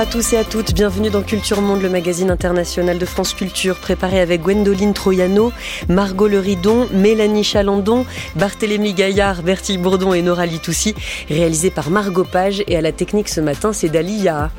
[0.00, 3.76] À tous et à toutes, bienvenue dans Culture Monde, le magazine international de France Culture,
[3.76, 5.52] préparé avec Gwendoline Troyano,
[5.90, 10.94] Margot Leridon, Mélanie Chalandon, Barthélémy Gaillard, Bertie Bourdon et Nora Litoussi,
[11.28, 14.50] réalisé par Margot Page et à la technique ce matin, c'est Dalia.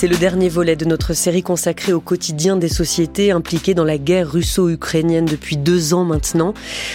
[0.00, 3.98] C'est le dernier volet de notre série consacrée au quotidien des sociétés impliquées dans la
[3.98, 6.54] guerre russo-ukrainienne depuis deux ans maintenant.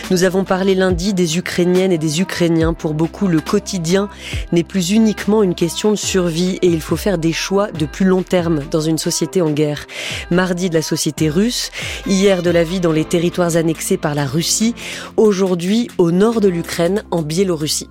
[0.09, 2.71] Nous avons parlé lundi des Ukrainiennes et des Ukrainiens.
[2.71, 4.07] Pour beaucoup, le quotidien
[4.53, 8.05] n'est plus uniquement une question de survie et il faut faire des choix de plus
[8.05, 9.85] long terme dans une société en guerre.
[10.31, 11.71] Mardi de la société russe,
[12.07, 14.75] hier de la vie dans les territoires annexés par la Russie,
[15.17, 17.89] aujourd'hui au nord de l'Ukraine, en Biélorussie.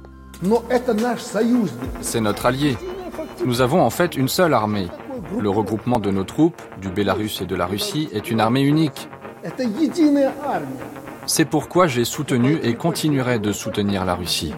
[2.00, 2.78] C'est notre allié.
[3.44, 4.88] Nous avons en fait une seule armée.
[5.40, 9.08] Le regroupement de nos troupes, du Bélarus et de la Russie, est une armée unique.
[11.26, 14.52] C'est pourquoi j'ai soutenu et continuerai de soutenir la Russie.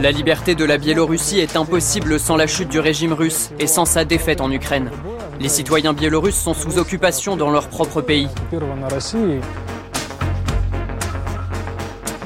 [0.00, 3.84] La liberté de la Biélorussie est impossible sans la chute du régime russe et sans
[3.84, 4.90] sa défaite en Ukraine.
[5.40, 8.28] Les citoyens biélorusses sont sous occupation dans leur propre pays.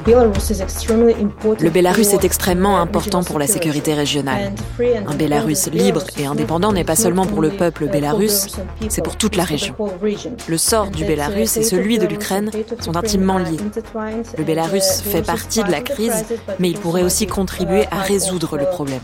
[0.07, 4.53] Le Bélarus est extrêmement important pour la sécurité régionale.
[5.05, 8.47] Un Bélarus libre et indépendant n'est pas seulement pour le peuple bélarus,
[8.87, 9.75] c'est pour toute la région.
[10.47, 13.57] Le sort du Bélarus et celui de l'Ukraine sont intimement liés.
[14.37, 16.23] Le Bélarus fait partie de la crise,
[16.57, 19.01] mais il pourrait aussi contribuer à résoudre le problème.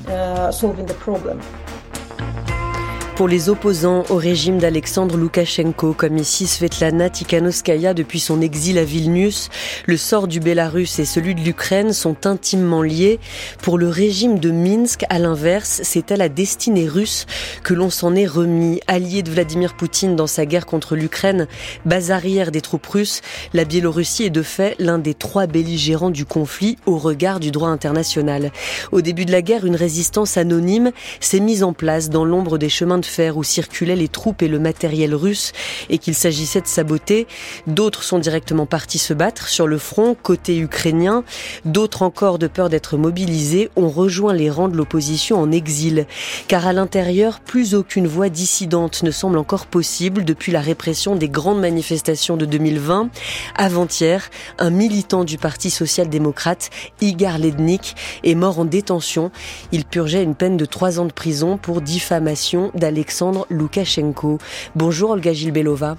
[3.23, 8.83] Pour les opposants au régime d'Alexandre Loukachenko, comme ici Svetlana Tikhanovskaya depuis son exil à
[8.83, 9.47] Vilnius,
[9.85, 13.21] le sort du Bélarus et celui de l'Ukraine sont intimement liés.
[13.61, 17.25] Pour le régime de Minsk, à l'inverse, c'est à la destinée russe
[17.63, 18.81] que l'on s'en est remis.
[18.87, 21.47] Allié de Vladimir Poutine dans sa guerre contre l'Ukraine,
[21.85, 23.21] base arrière des troupes russes,
[23.53, 27.69] la Biélorussie est de fait l'un des trois belligérants du conflit au regard du droit
[27.69, 28.51] international.
[28.91, 30.91] Au début de la guerre, une résistance anonyme
[31.21, 34.59] s'est mise en place dans l'ombre des chemins de où circulaient les troupes et le
[34.59, 35.51] matériel russe
[35.89, 37.27] et qu'il s'agissait de saboter.
[37.67, 41.23] D'autres sont directement partis se battre sur le front côté ukrainien.
[41.65, 46.05] D'autres encore, de peur d'être mobilisés, ont rejoint les rangs de l'opposition en exil.
[46.47, 51.29] Car à l'intérieur, plus aucune voie dissidente ne semble encore possible depuis la répression des
[51.29, 53.09] grandes manifestations de 2020.
[53.55, 54.29] Avant-hier,
[54.59, 56.69] un militant du Parti social-démocrate,
[57.01, 59.31] Igar Lednik, est mort en détention.
[59.71, 64.37] Il purgeait une peine de trois ans de prison pour diffamation Alexandre Loukachenko.
[64.75, 65.97] Bonjour Olga Gilbelova.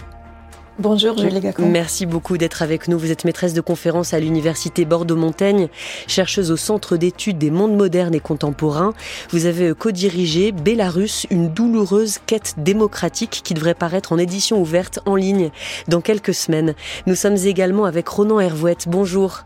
[0.78, 1.68] Bonjour Julie Gacon.
[1.68, 2.96] Merci beaucoup d'être avec nous.
[3.00, 5.68] Vous êtes maîtresse de conférence à l'université Bordeaux-Montaigne,
[6.06, 8.94] chercheuse au Centre d'études des mondes modernes et contemporains.
[9.30, 15.16] Vous avez co-dirigé Bélarus, une douloureuse quête démocratique qui devrait paraître en édition ouverte en
[15.16, 15.50] ligne
[15.88, 16.74] dans quelques semaines.
[17.08, 18.84] Nous sommes également avec Ronan Hervouette.
[18.86, 19.42] Bonjour.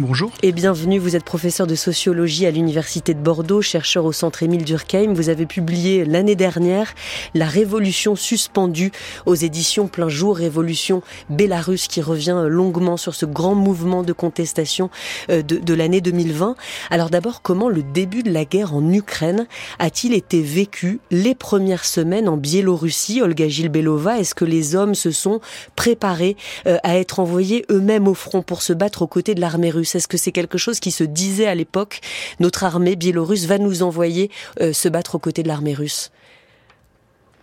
[0.00, 0.30] Bonjour.
[0.44, 4.64] Et bienvenue, vous êtes professeur de sociologie à l'Université de Bordeaux, chercheur au Centre Émile
[4.64, 5.12] Durkheim.
[5.12, 6.94] Vous avez publié l'année dernière
[7.34, 8.92] La Révolution suspendue
[9.26, 14.88] aux éditions Plein Jour, Révolution Bélarus, qui revient longuement sur ce grand mouvement de contestation
[15.30, 16.54] euh, de, de l'année 2020.
[16.90, 19.48] Alors d'abord, comment le début de la guerre en Ukraine
[19.80, 25.10] a-t-il été vécu les premières semaines en Biélorussie Olga Gilbelova, est-ce que les hommes se
[25.10, 25.40] sont
[25.74, 26.36] préparés
[26.68, 29.87] euh, à être envoyés eux-mêmes au front pour se battre aux côtés de l'armée russe?
[29.94, 32.00] Est-ce que c'est quelque chose qui se disait à l'époque?
[32.40, 36.10] Notre armée biélorusse va nous envoyer euh, se battre aux côtés de l'armée russe.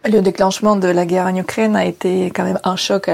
[0.07, 3.09] Le déclenchement de la guerre en Ukraine a été quand même un choc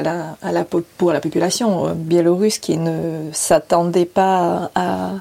[0.98, 5.12] pour la population euh, biélorusse qui ne s'attendait pas à,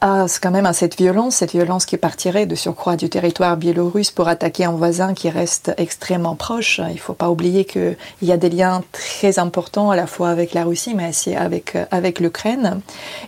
[0.00, 4.10] à quand même à cette violence, cette violence qui partirait de surcroît du territoire biélorusse
[4.10, 6.80] pour attaquer un voisin qui reste extrêmement proche.
[6.88, 10.30] Il ne faut pas oublier qu'il y a des liens très importants à la fois
[10.30, 12.80] avec la Russie, mais aussi avec, avec l'Ukraine.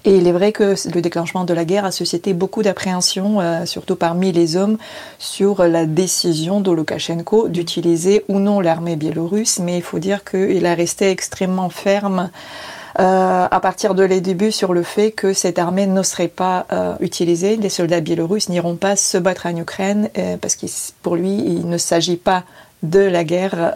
[0.04, 3.66] Et il est vrai que le déclenchement de la guerre a suscité beaucoup d'appréhension, euh,
[3.66, 4.78] surtout parmi les hommes,
[5.18, 9.58] sur la décision de Loukachenko d'utiliser ou non l'armée biélorusse.
[9.58, 14.52] Mais il faut dire qu'il a resté extrêmement ferme euh, à partir de les débuts
[14.52, 17.56] sur le fait que cette armée ne serait pas euh, utilisée.
[17.56, 20.66] Les soldats biélorusses n'iront pas se battre en Ukraine euh, parce que
[21.02, 22.44] pour lui, il ne s'agit pas
[22.82, 23.74] de la guerre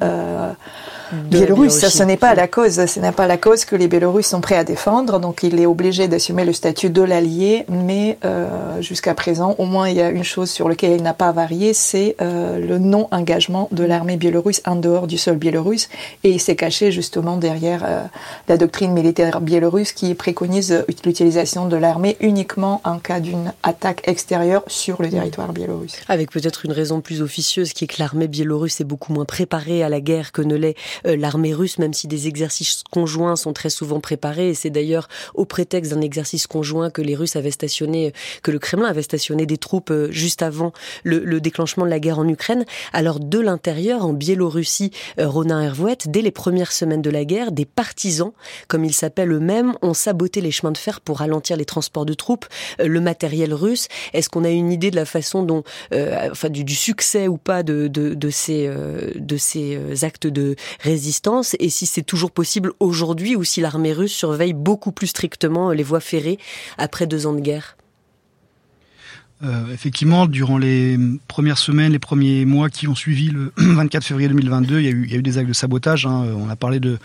[1.13, 1.79] biélorusse.
[1.79, 2.85] Ça, ce n'est pas la cause.
[2.87, 5.19] Ce n'est pas la cause que les Biélorusses sont prêts à défendre.
[5.21, 7.65] Donc, il est obligé d'assumer le statut de l'allié.
[7.69, 11.15] Mais euh, jusqu'à présent, au moins, il y a une chose sur laquelle il n'a
[11.15, 15.89] pas varié, c'est euh, le non-engagement de l'armée biélorusse en dehors du sol biélorusse.
[16.25, 18.03] Et il s'est caché justement derrière euh,
[18.49, 24.63] la doctrine militaire biélorusse qui préconise l'utilisation de l'armée uniquement en cas d'une attaque extérieure
[24.67, 25.97] sur le territoire biélorusse.
[26.09, 29.83] Avec peut-être une raison plus officieuse qui est que l'armée biélorusse est beaucoup moins préparée
[29.83, 30.75] à la guerre que ne l'est
[31.07, 34.51] euh, l'armée russe, même si des exercices conjoints sont très souvent préparés.
[34.51, 38.13] Et c'est d'ailleurs au prétexte d'un exercice conjoint que les Russes avaient stationné,
[38.43, 40.75] que le Kremlin avait stationné des troupes euh, juste avant
[41.05, 42.67] le, déclenchement de la guerre en Ukraine.
[42.93, 47.51] Alors de l'intérieur, en Biélorussie, euh, Ronin Hervouet, dès les premières semaines de la guerre,
[47.51, 48.33] des partisans,
[48.69, 52.13] comme ils s'appellent eux-mêmes, ont saboté les chemins de fer pour ralentir les transports de
[52.13, 52.45] troupes,
[52.79, 53.89] le matériel russe.
[54.13, 55.65] Est-ce qu'on a une idée de la façon dont,
[56.31, 58.69] enfin du, succès ou pas de, de ces
[59.15, 64.13] de ces actes de résistance et si c'est toujours possible aujourd'hui ou si l'armée russe
[64.13, 66.39] surveille beaucoup plus strictement les voies ferrées
[66.79, 67.77] après deux ans de guerre
[69.45, 70.97] euh, effectivement, durant les
[71.27, 75.17] premières semaines, les premiers mois qui ont suivi le 24 février 2022, il y a
[75.19, 76.07] eu, des actes de sabotage.
[76.07, 76.27] Hein.
[76.37, 76.99] On a parlé de,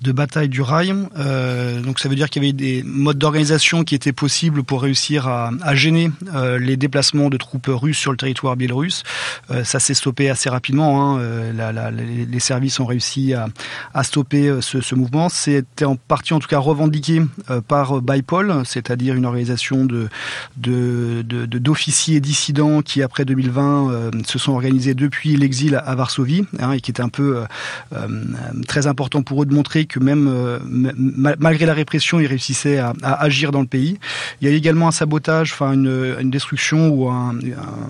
[0.00, 0.94] de bataille du rail.
[1.18, 4.82] Euh, donc ça veut dire qu'il y avait des modes d'organisation qui étaient possibles pour
[4.82, 9.02] réussir à, à gêner euh, les déplacements de troupes russes sur le territoire biélorusse.
[9.64, 11.18] Ça s'est stoppé assez rapidement.
[11.18, 11.52] Hein.
[12.30, 13.48] Les services ont réussi à,
[13.92, 15.28] à stopper ce, mouvement.
[15.28, 17.22] C'était en partie en tout cas revendiqué
[17.68, 20.08] par Baipol, c'est-à-dire une organisation de,
[20.56, 25.94] de, de, de officiers dissidents qui, après 2020, euh, se sont organisés depuis l'exil à
[25.96, 27.44] Varsovie, hein, et qui était un peu euh,
[27.96, 28.06] euh,
[28.68, 30.30] très important pour eux de montrer que même
[31.40, 33.98] malgré la répression, ils réussissaient à, à, agir dans le pays.
[34.40, 37.34] Il y a également un sabotage, enfin une, une, destruction ou un,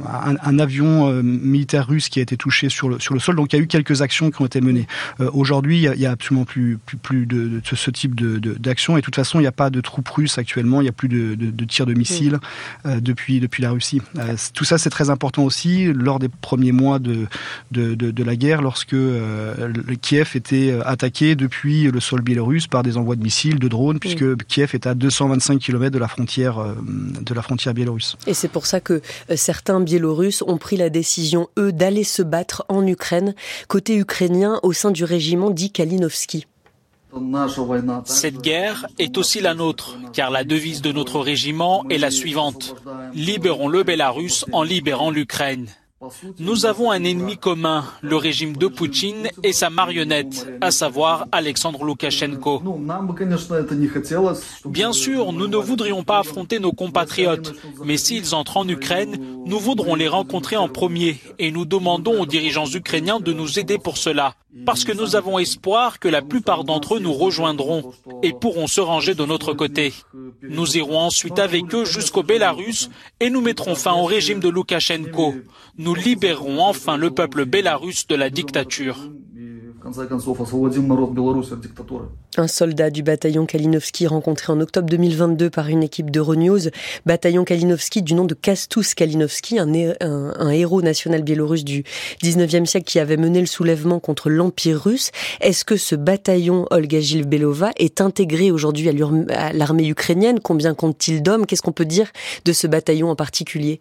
[0.06, 3.36] un, un avion militaire russe qui a été touché sur le, sur le sol.
[3.36, 4.86] Donc il y a eu quelques actions qui ont été menées.
[5.32, 8.96] Aujourd'hui, il n'y a, a, absolument plus, plus, plus de, de, ce type de, d'action.
[8.96, 10.80] Et de toute façon, il n'y a pas de troupes russes actuellement.
[10.80, 12.38] Il n'y a plus de, de, tirs de missiles
[12.86, 13.81] depuis, depuis la Russie
[14.18, 17.26] euh, tout ça, c'est très important aussi lors des premiers mois de,
[17.70, 22.66] de, de, la guerre, lorsque euh, le Kiev était euh, attaqué depuis le sol biélorusse
[22.66, 26.08] par des envois de missiles, de drones, puisque Kiev est à 225 km de la
[26.08, 28.16] frontière, de la frontière biélorusse.
[28.26, 29.02] Et c'est pour ça que
[29.34, 33.34] certains Biélorusses ont pris la décision, eux, d'aller se battre en Ukraine,
[33.68, 36.46] côté ukrainien, au sein du régiment dit Kalinowski.
[38.04, 42.74] Cette guerre est aussi la nôtre, car la devise de notre régiment est la suivante.
[43.14, 45.68] Libérons le Bélarus en libérant l'Ukraine.
[46.38, 51.84] Nous avons un ennemi commun, le régime de Poutine et sa marionnette, à savoir Alexandre
[51.84, 52.62] Loukachenko.
[54.66, 57.54] Bien sûr, nous ne voudrions pas affronter nos compatriotes,
[57.84, 59.16] mais s'ils entrent en Ukraine,
[59.46, 63.78] nous voudrons les rencontrer en premier et nous demandons aux dirigeants ukrainiens de nous aider
[63.78, 64.34] pour cela,
[64.66, 68.80] parce que nous avons espoir que la plupart d'entre eux nous rejoindront et pourront se
[68.80, 69.92] ranger de notre côté.
[70.42, 72.90] Nous irons ensuite avec eux jusqu'au Bélarus
[73.20, 75.34] et nous mettrons fin au régime de Loukachenko.
[75.94, 78.98] Libérerons enfin le peuple bélarusse de la dictature.
[82.36, 86.70] Un soldat du bataillon Kalinowski rencontré en octobre 2022 par une équipe d'Euronews,
[87.04, 91.82] bataillon Kalinowski du nom de Kastus Kalinowski, un, un, héros national biélorusse du
[92.22, 95.10] 19e siècle qui avait mené le soulèvement contre l'Empire russe.
[95.40, 100.38] Est-ce que ce bataillon Olga Gilbelova est intégré aujourd'hui à l'armée ukrainienne?
[100.40, 101.44] Combien compte-t-il d'hommes?
[101.44, 102.12] Qu'est-ce qu'on peut dire
[102.44, 103.80] de ce bataillon en particulier?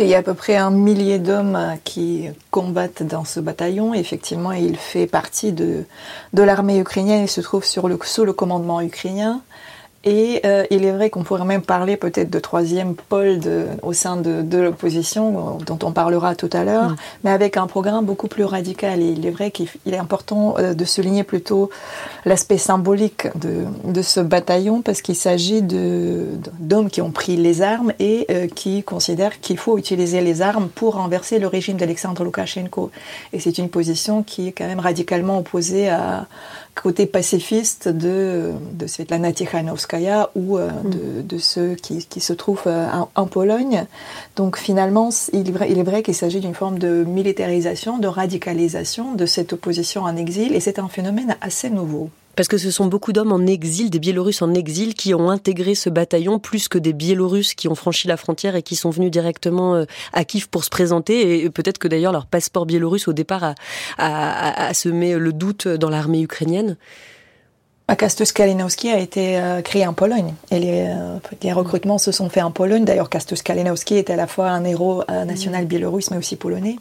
[0.00, 3.94] Il y a à peu près un millier d'hommes qui combattent dans ce bataillon.
[3.94, 5.84] Effectivement, il fait partie de,
[6.32, 7.22] de l'armée ukrainienne.
[7.22, 9.40] Il se trouve sous le commandement ukrainien.
[10.04, 13.94] Et euh, il est vrai qu'on pourrait même parler peut-être de troisième pôle de, au
[13.94, 16.96] sein de, de l'opposition, dont on parlera tout à l'heure, mm.
[17.24, 19.00] mais avec un programme beaucoup plus radical.
[19.00, 21.70] Et il est vrai qu'il est important euh, de souligner plutôt
[22.26, 27.92] l'aspect symbolique de, de, ce bataillon, parce qu'il s'agit d'hommes qui ont pris les armes
[27.98, 32.90] et euh, qui considèrent qu'il faut utiliser les armes pour renverser le régime d'Alexandre Loukachenko.
[33.32, 36.26] Et c'est une position qui est quand même radicalement opposée à
[36.74, 40.90] côté pacifiste de, de Svetlana Tikhanovskaya ou euh, mm.
[40.90, 43.86] de, de, ceux qui, qui se trouvent euh, en, Pologne.
[44.36, 48.06] Donc finalement, il est vrai, il est vrai qu'il s'agit d'une forme de militarisation, de
[48.06, 52.10] radicalisation de cette opposition en exil, et c'est un phénomène assez nouveau.
[52.36, 55.74] Parce que ce sont beaucoup d'hommes en exil, des Biélorusses en exil, qui ont intégré
[55.74, 59.10] ce bataillon, plus que des Biélorusses qui ont franchi la frontière et qui sont venus
[59.10, 61.44] directement euh, à Kiev pour se présenter.
[61.44, 63.54] Et peut-être que d'ailleurs leur passeport biélorusse au départ a,
[63.98, 66.76] a, a semé le doute dans l'armée ukrainienne.
[67.98, 72.30] Kastus Kalinowski a été euh, créé en Pologne et les, euh, les, recrutements se sont
[72.30, 72.84] faits en Pologne.
[72.84, 76.76] D'ailleurs, Kastus Kalinowski est à la fois un héros national biélorusse mais aussi polonais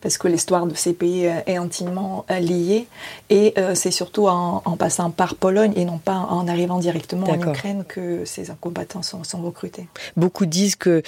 [0.00, 2.86] parce que l'histoire de ces pays est intimement liée.
[3.28, 7.84] Et c'est surtout en, passant par Pologne et non pas en arrivant directement en Ukraine
[7.86, 9.86] que ces combattants sont, recrutés.
[10.16, 11.02] Beaucoup disent que,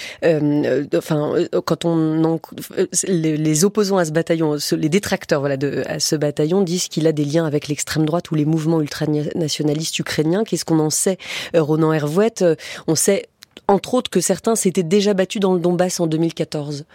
[0.95, 1.33] enfin,
[1.65, 2.39] quand on
[3.07, 7.11] les, opposants à ce bataillon, les détracteurs voilà de à ce bataillon disent qu'il a
[7.11, 10.43] des liens avec l'extrême droite ou les mouvements ultranationalistes ukrainiens.
[10.43, 11.17] Qu'est-ce qu'on en sait,
[11.53, 12.43] Ronan Hervouette
[12.87, 13.27] On sait
[13.67, 16.85] entre autres que certains s'étaient déjà battus dans le Donbass en 2014.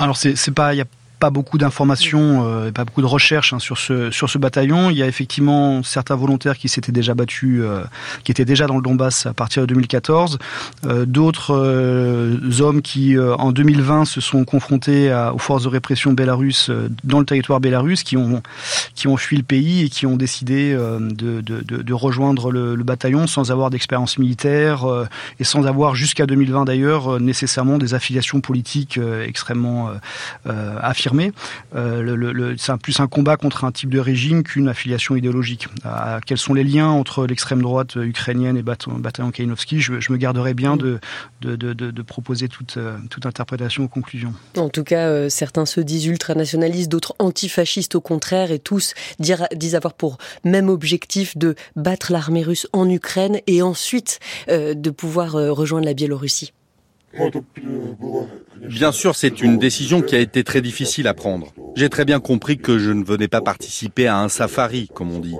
[0.00, 0.84] Alors c'est pas, il
[1.20, 4.90] pas beaucoup d'informations, euh, pas beaucoup de recherches hein, sur ce sur ce bataillon.
[4.90, 7.84] Il y a effectivement certains volontaires qui s'étaient déjà battus, euh,
[8.24, 10.38] qui étaient déjà dans le Donbass à partir de 2014.
[10.86, 16.70] Euh, D'autres euh, hommes qui en 2020 se sont confrontés aux forces de répression bélarusses
[17.04, 18.42] dans le territoire bélarus, qui ont
[18.94, 23.26] qui ont fui le pays et qui ont décidé de, de, rejoindre le, le, bataillon
[23.26, 24.86] sans avoir d'expérience militaire
[25.38, 29.90] et sans avoir jusqu'à 2020 d'ailleurs nécessairement des affiliations politiques extrêmement
[30.80, 31.09] affirmées
[31.74, 35.68] euh, c'est plus un combat contre un type de régime qu'une affiliation idéologique.
[36.26, 40.76] quels sont les liens entre l'extrême droite ukrainienne et bataillon Kainovski je, me garderai bien
[40.76, 41.00] de,
[42.02, 44.34] proposer toute, euh, interprétation aux conclusions.
[44.56, 49.74] En tout cas, euh, certains se disent ultranationalistes, d'autres antifascistes au contraire, et tous disent
[49.74, 55.86] avoir pour même objectif de battre l'armée russe en Ukraine et ensuite de pouvoir rejoindre
[55.86, 56.52] la Biélorussie.
[58.68, 61.52] Bien sûr, c'est une décision qui a été très difficile à prendre.
[61.76, 65.18] J'ai très bien compris que je ne venais pas participer à un safari, comme on
[65.18, 65.36] dit.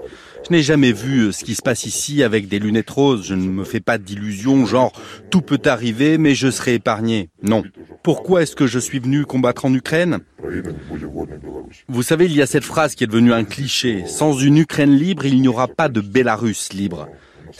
[0.49, 3.27] Je n'ai jamais vu euh, ce qui se passe ici avec des lunettes roses.
[3.27, 4.93] Je ne me fais pas d'illusions, genre
[5.31, 7.29] tout peut arriver, mais je serai épargné.
[7.43, 7.63] Non.
[8.03, 10.21] Pourquoi est-ce que je suis venu combattre en Ukraine?
[11.89, 14.05] Vous savez, il y a cette phrase qui est devenue un cliché.
[14.07, 17.09] Sans une Ukraine libre, il n'y aura pas de Bélarus libre.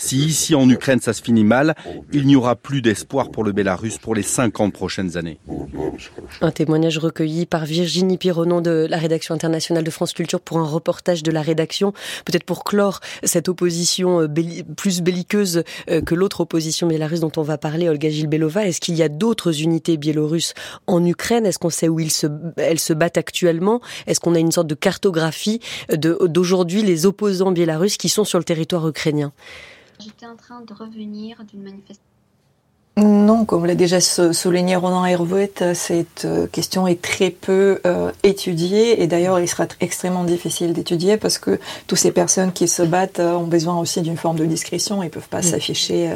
[0.01, 1.75] Si ici en Ukraine ça se finit mal,
[2.11, 5.39] il n'y aura plus d'espoir pour le Bélarus pour les 50 prochaines années.
[6.41, 10.65] Un témoignage recueilli par Virginie Pironon de la rédaction internationale de France Culture pour un
[10.65, 11.93] reportage de la rédaction,
[12.25, 14.29] peut-être pour clore cette opposition euh,
[14.75, 18.67] plus belliqueuse euh, que l'autre opposition biélorusse dont on va parler, Olga Gilbelova.
[18.67, 20.55] Est-ce qu'il y a d'autres unités biélorusses
[20.87, 21.45] en Ukraine?
[21.45, 23.83] Est-ce qu'on sait où elles se battent actuellement?
[24.07, 25.61] Est-ce qu'on a une sorte de cartographie
[25.93, 29.35] d'aujourd'hui les opposants biélorusses qui sont sur le territoire ukrainien?
[30.01, 32.05] J'étais en train de revenir d'une manifestation.
[32.97, 39.03] Non, comme l'a déjà souligné Ronan Hervouet, cette euh, question est très peu euh, étudiée.
[39.03, 43.21] Et d'ailleurs il sera extrêmement difficile d'étudier parce que toutes ces personnes qui se battent
[43.21, 46.13] euh, ont besoin aussi d'une forme de discrétion, ils ne peuvent pas s'afficher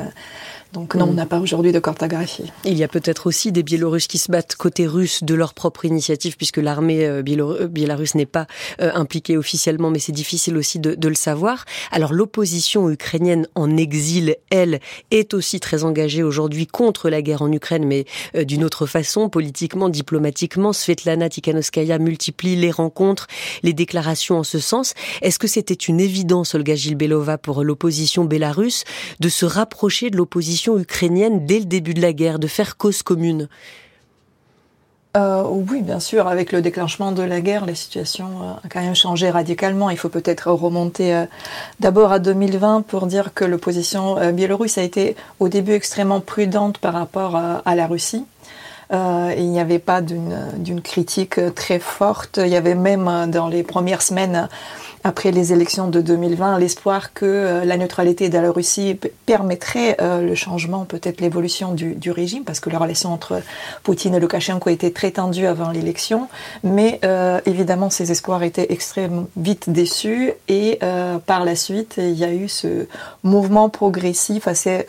[0.74, 1.14] donc non, on mm.
[1.14, 2.52] n'a pas aujourd'hui de cartographie.
[2.64, 5.84] Il y a peut-être aussi des Biélorusses qui se battent côté russe de leur propre
[5.84, 8.46] initiative, puisque l'armée euh, euh, biélorusse n'est pas
[8.82, 11.64] euh, impliquée officiellement, mais c'est difficile aussi de, le savoir.
[11.92, 14.80] Alors l'opposition ukrainienne en exil, elle,
[15.12, 18.04] est aussi très engagée aujourd'hui contre la guerre en Ukraine, mais
[18.34, 20.72] d'une autre façon, politiquement, diplomatiquement.
[20.72, 23.28] Svetlana Tikhanovskaya multiplie les rencontres,
[23.62, 24.94] les déclarations en ce sens.
[25.22, 28.84] Est-ce que c'était une évidence, Olga Gilbelova, pour l'opposition bélarusse,
[29.20, 33.02] de se rapprocher de l'opposition ukrainienne dès le début de la guerre, de faire cause
[33.02, 33.48] commune
[35.16, 36.26] euh, oui, bien sûr.
[36.26, 39.90] Avec le déclenchement de la guerre, la situation euh, a quand même changé radicalement.
[39.90, 41.26] Il faut peut-être remonter euh,
[41.78, 46.94] d'abord à 2020 pour dire que l'opposition biélorusse a été au début extrêmement prudente par
[46.94, 48.24] rapport à la Russie.
[48.92, 52.40] il n'y avait pas d'une critique très forte.
[52.42, 54.48] Il y avait même dans les premières semaines
[55.04, 60.22] après les élections de 2020 l'espoir que euh, la neutralité de la Russie permettrait euh,
[60.22, 63.42] le changement, peut-être l'évolution du, régime, parce que la relation entre
[63.82, 66.28] Poutine et Loukachenko était très tendue avant l'élection.
[66.62, 70.78] Mais euh, évidemment, ces espoirs étaient extrêmement vite déçus et
[71.26, 72.86] par la suite, il y a eu ce
[73.22, 74.84] mouvement progressif assez,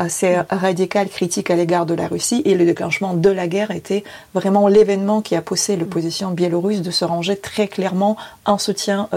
[0.50, 4.04] radical, critique à l'égard de la Russie et le déclenchement de la guerre était
[4.34, 9.10] vraiment l'événement qui a poussé l'opposition biélorusse de se ranger très clairement en soutien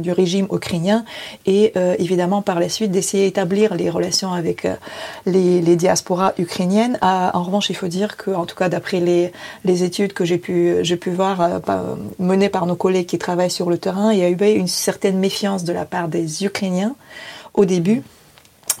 [0.00, 1.04] du régime ukrainien
[1.44, 4.74] et euh, évidemment par la suite d'essayer d'établir les relations avec euh,
[5.26, 6.98] les, diasporas ukrainiennes.
[7.00, 9.32] Ah, en revanche, il faut dire que, en tout cas d'après les,
[9.64, 11.58] les, études que j'ai pu, pu voir euh,
[12.18, 15.18] menées par nos collègues qui travaillent sur le terrain, il y a eu une certaine
[15.18, 16.94] méfiance de la part des Ukrainiens
[17.54, 18.02] au début.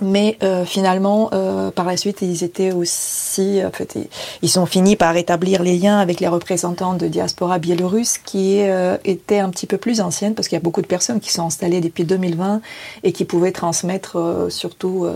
[0.00, 3.96] Mais euh, finalement, euh, par la suite, ils étaient aussi, en fait,
[4.42, 8.96] ils sont finis par établir les liens avec les représentants de diaspora biélorusse qui euh,
[9.04, 11.46] étaient un petit peu plus anciennes, parce qu'il y a beaucoup de personnes qui sont
[11.46, 12.60] installées depuis 2020
[13.02, 15.06] et qui pouvaient transmettre surtout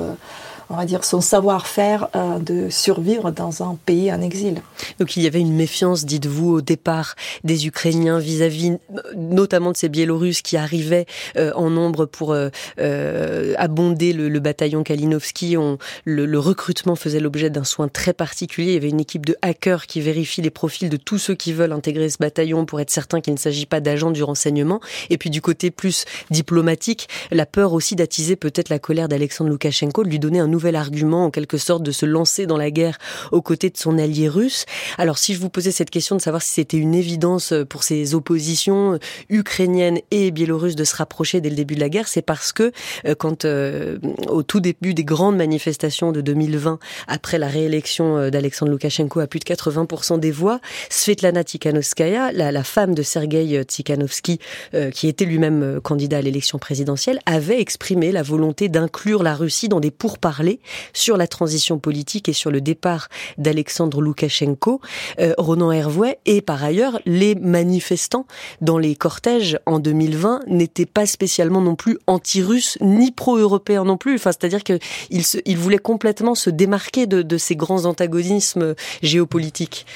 [0.70, 2.08] on va dire, son savoir-faire
[2.40, 4.62] de survivre dans un pays en exil.
[4.98, 8.78] Donc il y avait une méfiance, dites-vous, au départ des Ukrainiens vis-à-vis
[9.16, 11.06] notamment de ces Biélorusses qui arrivaient
[11.36, 12.36] en nombre pour
[12.76, 15.56] abonder le, bataillon Kalinowski.
[15.56, 18.72] On, le, le recrutement faisait l'objet d'un soin très particulier.
[18.72, 21.52] Il y avait une équipe de hackers qui vérifie les profils de tous ceux qui
[21.52, 24.80] veulent intégrer ce bataillon pour être certain qu'il ne s'agit pas d'agents du renseignement.
[25.10, 30.04] Et puis du côté plus diplomatique, la peur aussi d'attiser peut-être la colère d'Alexandre Loukachenko,
[30.04, 32.98] de lui donner un nouvel argument en quelque sorte de se lancer dans la guerre
[33.30, 34.64] aux côtés de son allié russe.
[34.98, 38.16] Alors si je vous posais cette question de savoir si c'était une évidence pour ces
[38.16, 38.98] oppositions
[39.28, 42.72] ukrainiennes et biélorusses de se rapprocher dès le début de la guerre, c'est parce que
[43.06, 48.30] euh, quand euh, au tout début des grandes manifestations de 2020, après la réélection euh,
[48.30, 50.60] d'Alexandre Loukachenko à plus de 80% des voix,
[50.90, 54.40] Svetlana Tikhanovskaya, la, femme de Sergei Tikhanovsky,
[54.74, 59.68] euh, qui était lui-même candidat à l'élection présidentielle, avait exprimé la volonté d'inclure la Russie
[59.68, 60.47] dans des pourparlers
[60.92, 64.80] sur la transition politique et sur le départ d'Alexandre Loukachenko.
[65.20, 68.26] Euh, Ronan Hervouet et par ailleurs les manifestants
[68.60, 74.14] dans les cortèges en 2020 n'étaient pas spécialement non plus anti-russes ni pro-européens non plus.
[74.14, 74.78] Enfin, c'est-à-dire qu'ils
[75.10, 79.86] il voulaient complètement se démarquer de, ces grands antagonismes géopolitiques.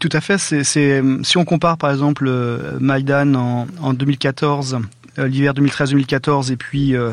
[0.00, 0.38] Tout à fait.
[0.38, 4.78] Si on compare par exemple euh, Maïdan en, en 2014 euh,
[5.18, 7.12] l'hiver 2013-2014 et puis euh,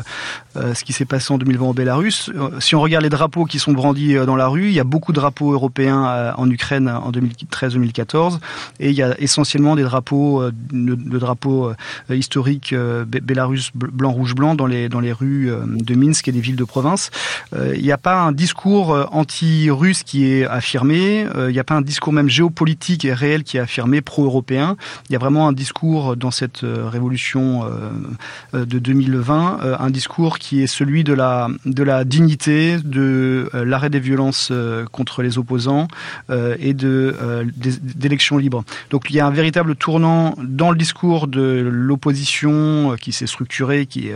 [0.56, 2.30] euh, ce qui s'est passé en 2020 au Bélarus.
[2.58, 5.12] Si on regarde les drapeaux qui sont brandis dans la rue, il y a beaucoup
[5.12, 8.38] de drapeaux européens en Ukraine en 2013-2014
[8.80, 11.72] et il y a essentiellement des drapeaux, de, drapeaux
[12.10, 16.56] historiques Bélarus blanc rouge blanc dans les dans les rues de Minsk et des villes
[16.56, 17.10] de province.
[17.54, 21.26] Il n'y a pas un discours anti-russe qui est affirmé.
[21.36, 24.76] Il n'y a pas un discours même géopolitique et réel qui est affirmé pro-européen.
[25.08, 27.89] Il y a vraiment un discours dans cette révolution euh,
[28.52, 33.64] de 2020, euh, un discours qui est celui de la, de la dignité, de euh,
[33.64, 34.52] l'arrêt des violences
[34.92, 35.88] contre les opposants
[36.30, 37.16] et de
[37.56, 38.64] d'élections libres.
[38.90, 43.86] Donc il y a un véritable tournant dans le discours de l'opposition qui s'est structurée,
[43.86, 44.14] qui est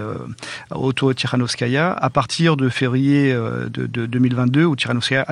[0.70, 5.24] auto-Tiranoskaya, à partir de février de, de 2022, où Tiranoskaya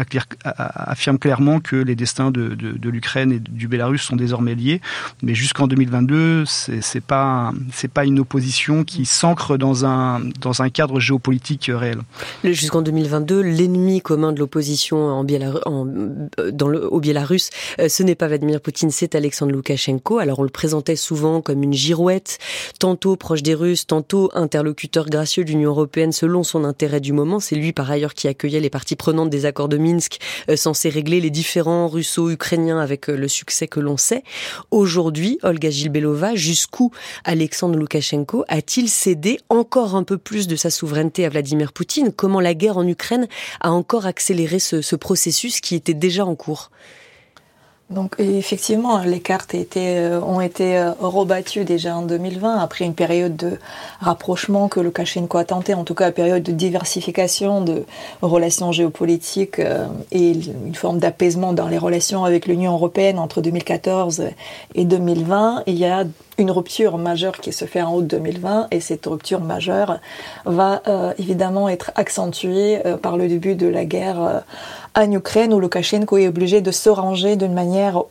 [0.44, 4.80] affirme clairement que les destins de, l'Ukraine et du Bélarus sont désormais liés.
[5.22, 10.62] Mais jusqu'en 2022, c'est pas c'est pas une opposition position qui s'ancre dans un, dans
[10.62, 11.98] un cadre géopolitique réel.
[12.44, 15.20] Jusqu'en 2022, l'ennemi commun de l'opposition en,
[15.66, 15.86] en
[16.38, 20.16] euh, dans le, au Biélarus, euh, ce n'est pas Vladimir Poutine, c'est Alexandre Loukachenko.
[20.16, 22.38] Alors on le présentait souvent comme une girouette,
[22.78, 27.38] tantôt proche des Russes, tantôt interlocuteur gracieux de l'Union européenne selon son intérêt du moment.
[27.38, 30.88] C'est lui par ailleurs qui accueillait les parties prenantes des accords de Minsk, euh, censés
[30.88, 34.24] régler les différents russo-ukrainiens avec le succès que l'on sait.
[34.70, 36.92] Aujourd'hui, Olga Gilbelova, jusqu'où
[37.24, 42.12] Alexandre Loukachenko a-t-il cédé encore un peu plus de sa souveraineté à Vladimir Poutine?
[42.12, 43.28] Comment la guerre en Ukraine
[43.60, 46.70] a encore accéléré ce processus qui était déjà en cours?
[47.92, 53.36] Donc effectivement, les cartes euh, ont été euh, rebattues déjà en 2020, après une période
[53.36, 53.58] de
[54.00, 57.84] rapprochement que Lukashenko a tenté, en tout cas une période de diversification de
[58.22, 64.24] relations géopolitiques euh, et une forme d'apaisement dans les relations avec l'Union européenne entre 2014
[64.74, 65.64] et 2020.
[65.66, 66.04] Il y a
[66.38, 69.98] une rupture majeure qui se fait en août 2020 et cette rupture majeure
[70.46, 70.80] va
[71.18, 74.42] évidemment être accentuée par le début de la guerre
[74.94, 78.02] en Ukraine où Lukashenko est obligé de se ranger d'une manière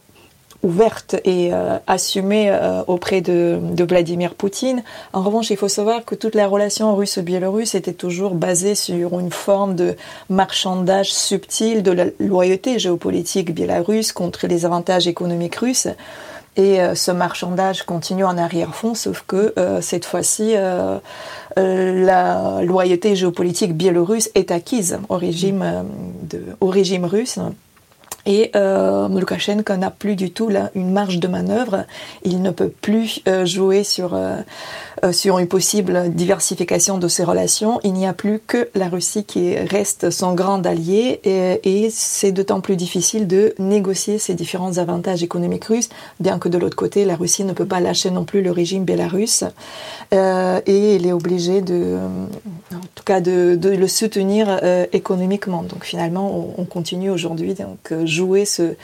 [0.63, 4.83] ouverte et euh, assumée euh, auprès de, Vladimir Poutine.
[5.13, 9.31] En revanche, il faut savoir que toute la relation russe-biélorusse était toujours basée sur une
[9.31, 9.95] forme de
[10.29, 15.87] marchandage subtil de la loyauté géopolitique biélorusse contre les avantages économiques russes.
[16.57, 20.55] Et euh, ce marchandage continue en arrière-fond, sauf que cette fois-ci,
[21.55, 27.39] la loyauté géopolitique biélorusse est acquise au régime russe.
[28.25, 31.85] Et euh, Lukashenko n'a plus du tout une marge de manœuvre.
[32.23, 34.37] Il ne peut plus euh, jouer sur, euh,
[35.03, 37.79] euh, sur une possible diversification de ses relations.
[37.83, 42.61] Il n'y a plus que la Russie qui reste son grand allié et, c'est d'autant
[42.61, 47.15] plus difficile de négocier ces différents avantages économiques russes, bien que de l'autre côté, la
[47.15, 49.43] Russie ne peut pas lâcher non plus le régime bélarusse
[50.11, 51.97] et il est obligé de,
[52.73, 54.59] en tout cas, de, de le soutenir
[54.93, 55.63] économiquement.
[55.63, 58.75] Donc finalement, on, on continue aujourd'hui donc jouer ce,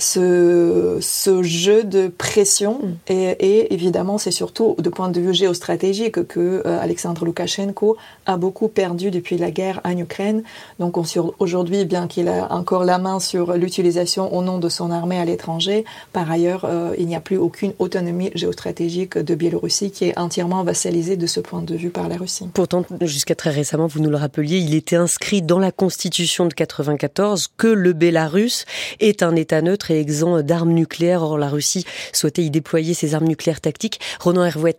[0.00, 3.12] ce, ce jeu de pression mm.
[3.12, 8.36] et, et, évidemment c'est surtout de point de vue géostratégique que euh, Alexandre Loukachenko a
[8.36, 10.42] beaucoup perdu depuis la guerre en Ukraine.
[10.78, 10.96] Donc
[11.38, 15.24] aujourd'hui, bien qu'il a encore la main sur l'utilisation au nom de son armée à
[15.24, 20.18] l'étranger, par ailleurs, euh, il n'y a plus aucune autonomie géostratégique de Biélorussie qui est
[20.18, 22.48] entièrement vassalisée de ce point de vue par la Russie.
[22.54, 26.54] Pourtant, jusqu'à très récemment, vous nous le rappeliez, il était inscrit dans la Constitution de
[26.54, 28.64] 94 que le Bélarus
[29.00, 31.22] est un État neutre exempt d'armes nucléaires.
[31.22, 34.00] Or, la Russie souhaitait y déployer ses armes nucléaires tactiques.
[34.20, 34.76] Ronan Hervouet,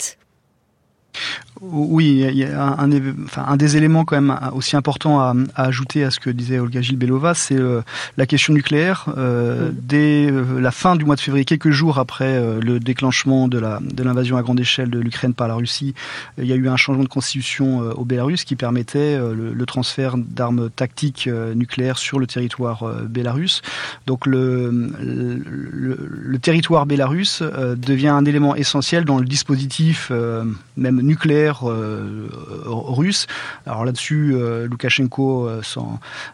[1.62, 2.89] oui, il y a un,
[3.26, 6.58] enfin, un, des éléments quand même aussi important à, à, ajouter à ce que disait
[6.58, 7.82] Olga Gilbelova, c'est euh,
[8.17, 9.06] la question nucléaire.
[9.15, 9.76] Euh, mm.
[9.84, 14.38] Dès euh, la fin du mois de février, quelques jours après le déclenchement de l'invasion
[14.38, 15.93] à grande échelle de l'Ukraine par la Russie,
[16.39, 20.17] il y a eu un changement de constitution au Bélarus qui permettait le, le transfert
[20.17, 23.62] d'armes tactiques nucléaires sur le territoire bélarus.
[24.08, 30.12] Donc le, le, le territoire bélarus devient un élément essentiel dans le dispositif
[30.78, 32.27] même nucléaire euh,
[32.65, 33.27] russe.
[33.65, 35.61] Alors là-dessus, euh, Loukachenko euh,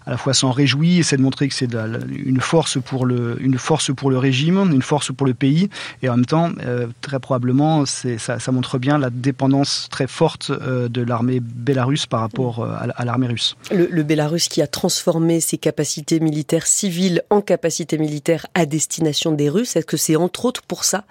[0.06, 3.58] à la fois s'en réjouit, essaie de montrer que c'est une force pour le une
[3.58, 5.69] force pour le régime, une force pour le pays,
[6.01, 6.51] et en même temps,
[7.01, 13.06] très probablement, ça, montre bien la dépendance très forte de l'armée bélarusse par rapport à,
[13.06, 13.56] l'armée russe.
[13.71, 19.49] Le, le qui a transformé ses capacités militaires civiles en capacités militaires à destination des
[19.49, 21.06] Russes, est-ce que c'est entre autres pour ça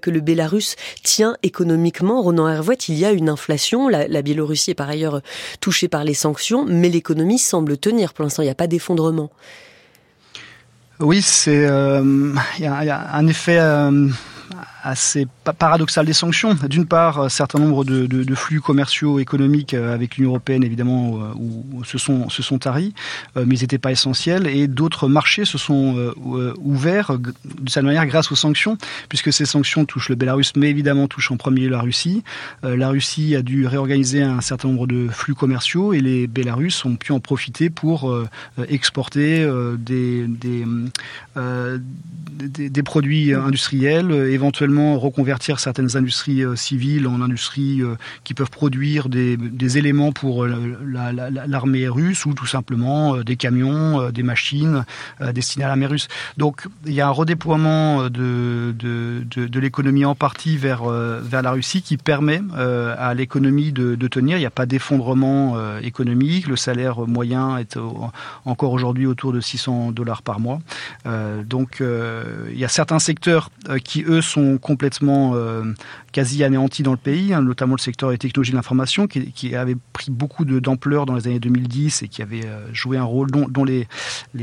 [0.00, 2.22] que le Bélarus tient économiquement?
[2.22, 5.20] Ronan Hervouet, il y a une inflation la, Biélorussie est par ailleurs
[5.60, 8.12] touchée par les sanctions, mais l'économie semble tenir.
[8.12, 9.30] Pour l'instant, il n'y a pas d'effondrement.
[10.98, 14.08] Oui, c'est euh, il y, a un effet euh,
[14.82, 15.26] assez
[15.58, 16.56] paradoxal des sanctions.
[16.68, 21.32] D'une part, un certain nombre de, flux commerciaux économiques euh, avec l'Union européenne, évidemment, euh,
[21.36, 22.94] où se sont, se sont taris,
[23.36, 24.46] euh, mais ils n'étaient pas essentiels.
[24.46, 25.76] Et d'autres marchés se sont
[26.58, 27.32] ouverts de
[27.68, 28.76] cette manière grâce aux sanctions,
[29.08, 32.22] puisque ces sanctions touchent le Bélarus, mais évidemment touchent en premier la Russie.
[32.62, 36.96] La Russie a dû réorganiser un certain nombre de flux commerciaux et les Bélarus ont
[36.96, 38.14] pu en profiter pour
[38.68, 40.64] exporter des, des,
[42.70, 49.08] des produits industriels, éventuellement reconvertir certaines industries euh, civiles en industries euh, qui peuvent produire
[49.08, 49.36] des,
[49.78, 54.84] éléments pour euh, l'armée russe ou tout simplement des camions, des machines
[55.34, 56.06] destinées à l'armée russe.
[56.36, 61.50] Donc il y a un redéploiement de, de, de, l'économie en partie vers, vers la
[61.50, 64.36] Russie qui permet à l'économie de, tenir.
[64.36, 66.46] Il n'y a pas d'effondrement économique.
[66.46, 67.76] Le salaire moyen est
[68.44, 70.60] encore aujourd'hui autour de 600 dollars par mois.
[71.44, 73.50] donc il y a certains secteurs
[73.82, 75.62] qui, eux, sont complètement euh,
[76.12, 79.76] quasi anéanti dans le pays, hein, notamment le secteur des technologies de l'information, qui, avait
[79.92, 83.64] pris beaucoup d'ampleur dans les années 2010 et qui avait euh, joué un rôle, dont,
[83.64, 83.86] les,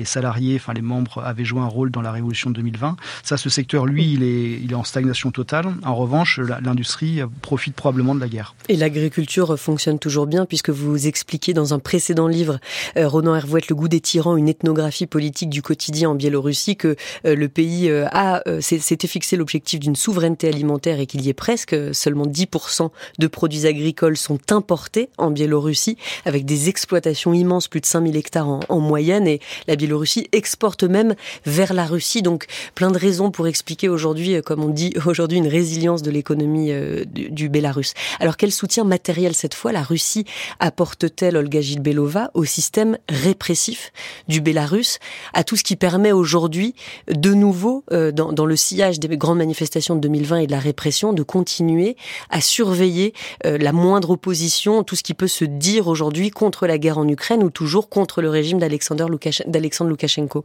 [0.06, 2.96] salariés, enfin les membres avaient joué un rôle dans la révolution de 2020.
[3.24, 5.68] Ça, ce secteur, lui, il est, en stagnation totale.
[5.84, 8.56] En revanche, l'industrie profite probablement de la guerre.
[8.70, 12.60] Et l'agriculture fonctionne toujours bien, puisque vous expliquez dans un précédent livre,
[12.98, 16.96] euh, Ronan Hervouet, Le goût des tyrans, une ethnographie politique du quotidien en Biélorussie, que
[17.24, 22.26] le pays a s'était fixé l'objectif d'une souveraineté alimentaire et qu'il y ait presque seulement
[22.26, 28.16] 10% de produits agricoles sont importés en Biélorussie, avec des exploitations immenses, plus de 5000
[28.16, 32.22] hectares en, moyenne, et la Biélorussie exporte même vers la Russie.
[32.22, 36.12] Donc plein de raisons pour expliquer aujourd'hui, euh, comme on dit aujourd'hui, une résilience de
[36.12, 37.94] l'économie euh, du, du Bélarus.
[38.20, 40.26] Alors quel soutien matériel cette fois la Russie
[40.60, 43.92] apporte-t-elle, Olga Gilbelova, au système répressif
[44.28, 45.00] du Bélarus,
[45.34, 46.76] à tout ce qui permet aujourd'hui,
[47.08, 51.14] de nouveau, euh, dans le sillage des grandes manifestations de 2020 et de la répression,
[51.14, 51.96] de continuer
[52.30, 53.14] à surveiller
[53.46, 57.08] euh, la moindre opposition, tout ce qui peut se dire aujourd'hui contre la guerre en
[57.08, 60.44] Ukraine ou toujours contre le régime d'Alexandre Loukachenko.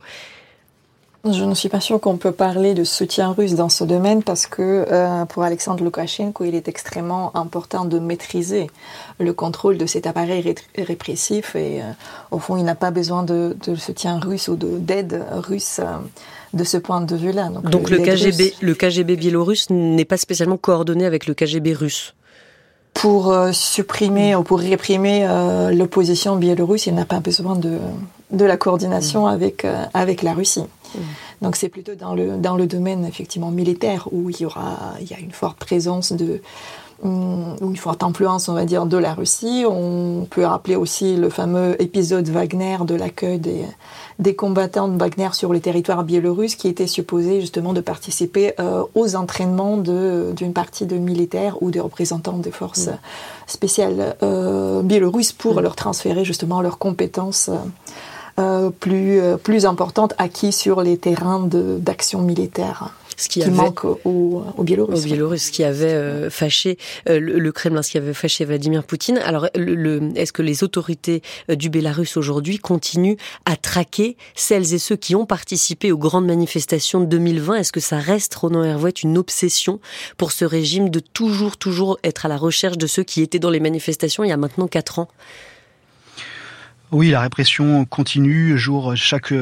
[1.25, 4.47] Je ne suis pas sûre qu'on peut parler de soutien russe dans ce domaine parce
[4.47, 8.71] que euh, pour Alexandre Loukachenko, il est extrêmement important de maîtriser
[9.19, 11.91] le contrôle de cet appareil répressif et euh,
[12.31, 15.81] au fond, il n'a pas besoin de, soutien russe ou d'aide russe
[16.55, 17.51] de ce point de vue-là.
[17.65, 22.15] Donc, le, KGB, le KGB biélorusse n'est pas spécialement coordonné avec le KGB russe
[22.99, 27.79] pour euh, supprimer ou pour réprimer euh, l'opposition biélorusse, il n'a pas besoin de,
[28.33, 29.31] de la coordination mm.
[29.31, 30.65] avec, euh, avec la Russie.
[30.95, 30.99] Mm.
[31.43, 35.09] Donc c'est plutôt dans le, dans le domaine effectivement militaire où il y aura il
[35.09, 36.41] y a une forte présence de
[37.05, 39.65] une forte influence on va dire de la Russie.
[39.69, 43.65] On peut rappeler aussi le fameux épisode Wagner de l'accueil des
[44.19, 48.83] des combattants de Wagner sur le territoire biélorusse qui étaient supposés justement de participer euh,
[48.97, 52.99] aux entraînements d'une partie de militaires ou de représentants des forces mm.
[53.47, 55.61] spéciales euh, biélorusses pour mm.
[55.61, 57.51] leur transférer justement leurs compétences
[58.79, 65.01] plus, plus importante acquis sur les terrains d'action militaire ce qui, avait, manque aux, Biélorusses.
[65.01, 66.79] Aux Biélorusses, qui avait euh, fâché
[67.09, 69.19] euh, le, Kremlin, ce qui avait fâché Vladimir Poutine.
[69.19, 74.79] Alors, le, est-ce que les autorités euh, du Bélarus aujourd'hui continuent à traquer celles et
[74.79, 78.91] ceux qui ont participé aux grandes manifestations de 2020 Est-ce que ça reste, Ronan Hervouet,
[78.91, 79.81] une obsession
[80.17, 83.51] pour ce régime de toujours, toujours être à la recherche de ceux qui étaient dans
[83.51, 85.09] les manifestations il y a maintenant quatre ans?
[86.91, 88.57] Oui, la répression continue.
[88.57, 89.35] Jour, chaque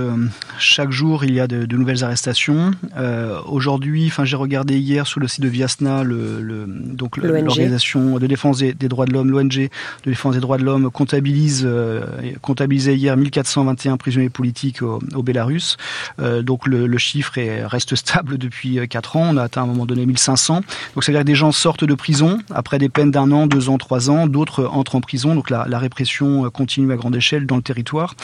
[0.58, 2.72] chaque jour, il y a de, de nouvelles arrestations.
[2.96, 8.18] Euh, Aujourd'hui, enfin, j'ai regardé hier sur le site de Viasna, le, le donc l'organisation
[8.18, 9.68] de défense des, des droits de l'homme, l'ONG
[10.04, 12.04] de défense des droits de l'homme, comptabilise euh,
[12.42, 15.76] comptabilisait hier 1421 prisonniers politiques au, au Bélarus.
[16.20, 19.28] Euh, donc le, le, chiffre est, reste stable depuis quatre ans.
[19.32, 20.62] On a atteint à un moment donné 1500.
[20.94, 23.46] Donc c'est à dire que des gens sortent de prison après des peines d'un an,
[23.46, 24.26] deux ans, trois ans.
[24.26, 25.34] D'autres entrent en prison.
[25.34, 28.14] Donc la, la répression continue à grande échelle dans le territoire.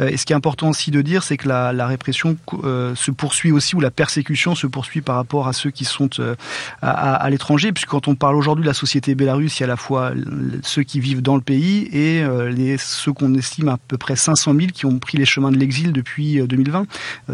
[0.00, 3.10] Euh, et ce qui est important aussi de dire, c'est que la, répression euh, se
[3.10, 6.34] poursuit aussi, ou la persécution se poursuit par rapport à ceux qui sont euh,
[6.80, 9.68] à, l'étranger, puisque quand on parle aujourd'hui de la société bélarusse, il y a à
[9.68, 10.12] la fois
[10.62, 12.24] ceux qui vivent dans le pays et
[12.78, 15.92] ceux qu'on estime à peu près 500 000 qui ont pris les chemins de l'exil
[15.92, 16.86] depuis 2020.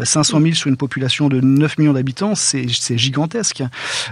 [0.03, 3.63] 500 000 sur une population de 9 millions d'habitants, c'est gigantesque.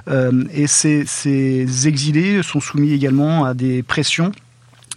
[0.07, 4.31] et ces exilés sont soumis également à des pressions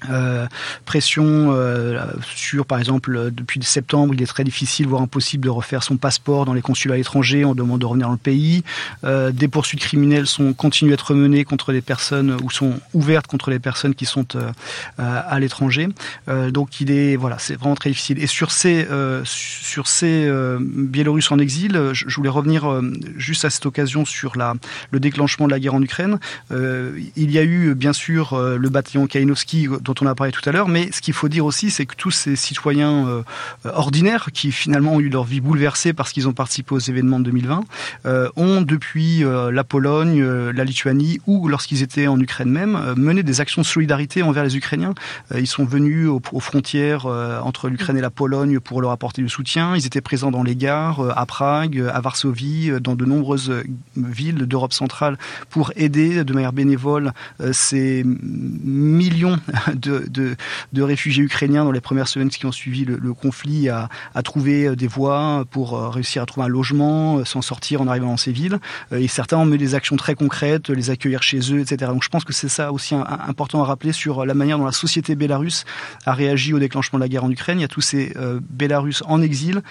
[0.08, 0.46] euh,
[0.84, 5.82] pression euh, sur, par exemple, depuis septembre, il est très difficile, voire impossible, de refaire
[5.82, 7.44] son passeport dans les consulats étrangers.
[7.44, 8.62] On demande de revenir dans le pays.
[9.04, 13.26] Euh, des poursuites criminelles sont continuent à être menées contre les personnes ou sont ouvertes
[13.26, 14.50] contre les personnes qui sont euh,
[14.96, 15.88] à l'étranger.
[16.28, 18.22] Euh, donc, il est voilà, c'est vraiment très difficile.
[18.22, 18.86] Et sur ces
[19.24, 22.80] sur ces Biélorusses en exil, je, je voulais revenir
[23.16, 24.54] juste à cette occasion sur la
[24.90, 26.18] le déclenchement de la guerre en Ukraine.
[26.50, 30.52] il y a eu bien sûr le bataillon Kalinowski dont on a parlé tout à
[30.52, 33.22] l'heure, mais ce qu'il faut dire aussi, c'est que tous ces citoyens euh,
[33.64, 37.24] ordinaires qui finalement ont eu leur vie bouleversée parce qu'ils ont participé aux événements de
[37.24, 37.64] 2020,
[38.06, 43.22] euh, ont depuis euh, la Pologne, la Lituanie ou lorsqu'ils étaient en Ukraine même, mené
[43.22, 44.94] des actions de solidarité envers les Ukrainiens.
[45.36, 49.28] ils sont venus aux, aux frontières entre l'Ukraine et la Pologne pour leur apporter du
[49.28, 49.76] soutien.
[49.76, 53.52] Ils étaient présents dans les gares, à Prague, à Varsovie, dans de nombreuses
[53.96, 57.12] villes d'Europe centrale pour aider de manière bénévole
[57.52, 59.38] ces millions
[59.80, 60.36] de,
[60.82, 63.88] réfugiés ukrainiens dans les premières semaines qui ont suivi le, conflit à,
[64.22, 67.86] trouver euh, des voies pour euh, réussir à trouver un logement, euh, s'en sortir en
[67.86, 68.58] arrivant dans ces villes.
[68.92, 71.90] Et certains ont mené des actions très concrètes, les accueillir chez eux, etc.
[71.92, 74.72] Donc je pense que c'est ça aussi important à rappeler sur la manière dont la
[74.72, 75.64] société bélarusse
[76.06, 77.58] a réagi au déclenchement de la guerre en Ukraine.
[77.58, 79.62] Il y a tous ces euh, Bélarusses en exil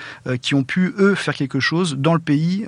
[0.42, 2.66] qui ont pu, eux, faire quelque chose dans le pays.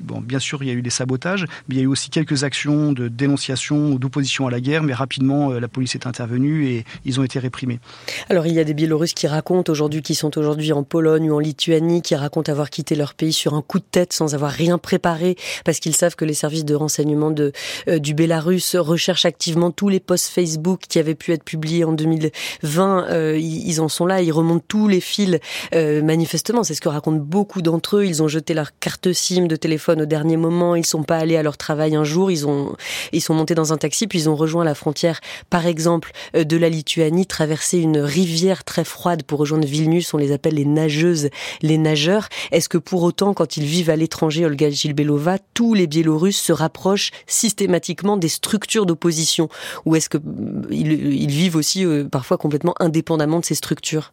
[0.00, 2.10] Bon, bien sûr, il y a eu des sabotages, mais il y a eu aussi
[2.10, 6.29] quelques actions de dénonciation ou d'opposition à la guerre, mais rapidement, la police est intervenue
[6.36, 7.80] et ils ont été réprimés.
[8.28, 11.34] Alors il y a des Biélorusses qui racontent aujourd'hui, qui sont aujourd'hui en Pologne ou
[11.34, 14.50] en Lituanie, qui racontent avoir quitté leur pays sur un coup de tête sans avoir
[14.50, 19.70] rien préparé, parce qu'ils savent que les services de renseignement euh, du Bélarus recherchent activement
[19.70, 23.08] tous les posts Facebook qui avaient pu être publiés en 2020.
[23.10, 25.38] Euh, ils en sont là, ils remontent tous les fils
[25.74, 26.64] euh, manifestement.
[26.64, 28.06] C'est ce que racontent beaucoup d'entre eux.
[28.06, 30.74] Ils ont jeté leur carte SIM de téléphone au dernier moment.
[30.74, 32.30] Ils sont pas allés à leur travail un jour.
[32.30, 32.74] Ils ont,
[33.12, 36.56] ils sont montés dans un taxi puis ils ont rejoint la frontière, par exemple, de
[36.56, 40.14] la Lituanie, traverser une rivière très froide pour rejoindre Vilnius.
[40.14, 41.30] On les appelle les nageuses,
[41.62, 42.28] les nageurs.
[42.52, 46.52] Est-ce que pour autant, quand ils vivent à l'étranger, Olga Gilbelova, tous les Biélorusses se
[46.52, 49.48] rapprochent systématiquement des structures d'opposition?
[49.84, 54.12] Ou est-ce qu'ils euh, vivent aussi euh, parfois complètement indépendamment de ces structures?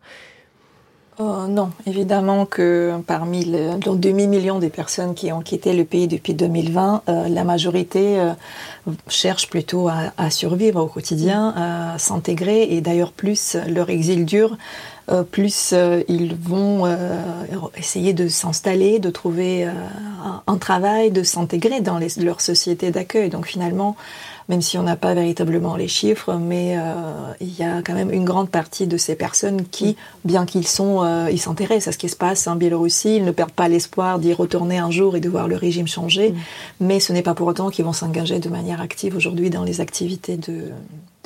[1.20, 6.36] Oh, non, évidemment que parmi le, demi-million des personnes qui ont quitté le pays depuis
[6.36, 8.34] 2020, euh, la majorité euh,
[9.08, 12.68] cherche plutôt à, survivre au quotidien, à s'intégrer.
[12.70, 14.58] Et d'ailleurs plus leur exil dure,
[15.32, 17.22] plus euh, ils vont euh,
[17.78, 23.30] essayer de s'installer, de trouver un, un, travail, de s'intégrer dans les, leur société d'accueil.
[23.30, 23.96] Donc finalement,
[24.50, 26.94] même si on n'a pas véritablement les chiffres, mais euh,
[27.42, 31.04] il y a quand même une grande partie de ces personnes qui, bien qu'ils sont,
[31.04, 34.20] euh, ils s'intéressent à ce qui se passe en Biélorussie, ils ne perdent pas l'espoir
[34.20, 36.36] d'y retourner un jour et de voir le régime changer, mm.
[36.82, 39.82] mais ce n'est pas pour autant qu'ils vont s'engager de manière active aujourd'hui dans les
[39.82, 40.72] activités de,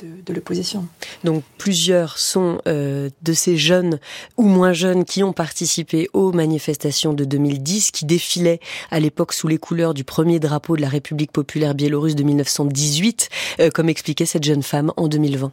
[0.02, 0.86] de, de l'opposition.
[1.24, 3.98] Donc plusieurs sont euh, de ces jeunes
[4.36, 8.60] ou moins jeunes qui ont participé aux manifestations de 2010, qui défilaient
[8.90, 13.28] à l'époque sous les couleurs du premier drapeau de la République populaire biélorusse de 1918,
[13.60, 15.52] euh, comme expliquait cette jeune femme en 2020.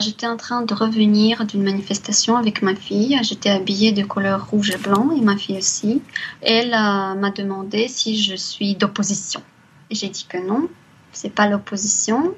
[0.00, 3.18] J'étais en train de revenir d'une manifestation avec ma fille.
[3.22, 6.02] J'étais habillée de couleur rouge et blanc et ma fille aussi.
[6.40, 9.42] Elle euh, m'a demandé si je suis d'opposition.
[9.90, 10.68] J'ai dit que non,
[11.12, 12.34] c'est pas l'opposition.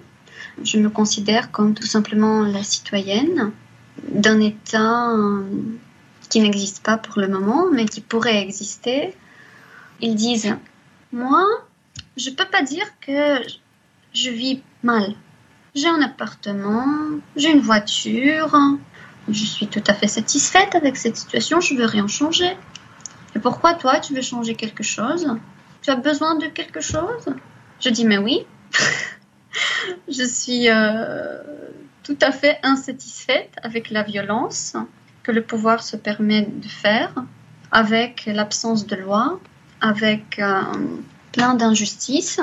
[0.63, 3.53] Je me considère comme tout simplement la citoyenne
[4.09, 5.13] d'un État
[6.29, 9.15] qui n'existe pas pour le moment, mais qui pourrait exister.
[10.01, 10.55] Ils disent,
[11.13, 11.45] moi,
[12.17, 13.39] je peux pas dire que
[14.13, 15.15] je vis mal.
[15.75, 16.87] J'ai un appartement,
[17.37, 18.57] j'ai une voiture,
[19.29, 22.57] je suis tout à fait satisfaite avec cette situation, je veux rien changer.
[23.35, 25.27] Et pourquoi toi, tu veux changer quelque chose?
[25.83, 27.27] Tu as besoin de quelque chose?
[27.81, 28.47] Je dis, mais oui.
[30.09, 31.39] Je suis euh,
[32.03, 34.77] tout à fait insatisfaite avec la violence
[35.23, 37.15] que le pouvoir se permet de faire,
[37.73, 39.41] avec l'absence de loi,
[39.81, 40.63] avec euh,
[41.33, 42.41] plein d'injustices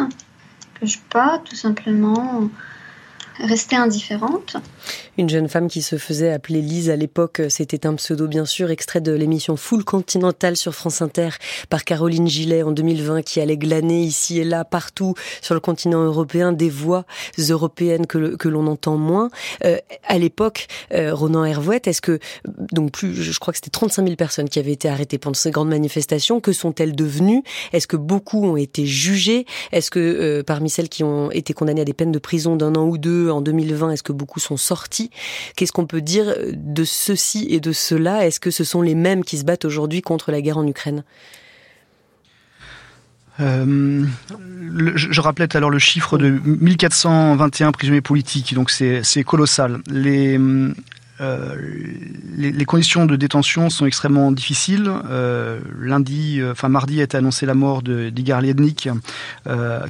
[0.79, 2.49] que je pas tout simplement
[3.39, 4.57] rester indifférente.
[5.17, 8.71] Une jeune femme qui se faisait appeler Lise à l'époque, c'était un pseudo bien sûr,
[8.71, 11.29] extrait de l'émission Full Continental sur France Inter
[11.69, 16.03] par Caroline Gillet en 2020 qui allait glaner ici et là partout sur le continent
[16.03, 17.05] européen des voix
[17.49, 19.29] européennes que, l'on entend moins.
[19.63, 22.19] Euh, à l'époque, euh, Ronan Hervouet, est-ce que,
[22.71, 25.51] donc plus, je crois que c'était 35 000 personnes qui avaient été arrêtées pendant ces
[25.51, 27.43] grandes manifestations, que sont-elles devenues?
[27.73, 29.45] Est-ce que beaucoup ont été jugées?
[29.71, 32.75] Est-ce que euh, parmi celles qui ont été condamnées à des peines de prison d'un
[32.75, 35.09] an ou deux en 2020, est-ce que beaucoup sont sortis?
[35.55, 38.25] Qu'est-ce qu'on peut dire de ceci et de cela?
[38.25, 41.03] Est-ce que ce sont les mêmes qui se battent aujourd'hui contre la guerre en Ukraine?
[43.39, 44.05] Euh,
[44.95, 49.81] je, rappelais tout à l'heure le chiffre de 1421 prisonniers politiques, donc c'est colossal.
[49.89, 50.37] Les,
[51.21, 51.55] euh,
[52.35, 54.89] les, les, conditions de détention sont extrêmement difficiles.
[55.09, 58.89] Euh, lundi, euh, enfin mardi, a été annoncé la mort d'Igar Liednik,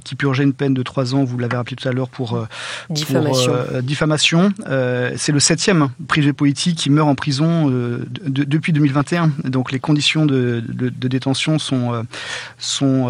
[0.04, 1.24] qui purgeait une peine de trois ans.
[1.24, 2.46] Vous l'avez rappelé tout à l'heure pour
[2.90, 4.54] diffamation.
[5.16, 9.32] C'est le septième prisonnier politique qui meurt en prison de, depuis 2021.
[9.46, 12.06] Donc les conditions de, de, de détention sont
[12.58, 13.10] sont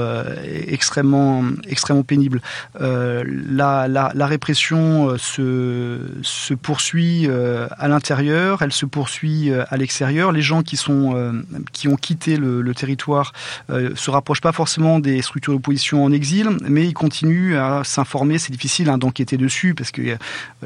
[0.68, 2.42] extrêmement extrêmement pénibles.
[2.80, 10.32] La, la, la, répression se se poursuit à l'intérieur elle se poursuit euh, à l'extérieur.
[10.32, 13.34] Les gens qui sont euh, qui ont quitté le, territoire
[13.70, 18.38] euh, se rapprochent pas forcément des structures d'opposition en exil, mais ils continuent à s'informer.
[18.38, 20.18] C'est difficile hein, d'enquêter dessus parce qu'il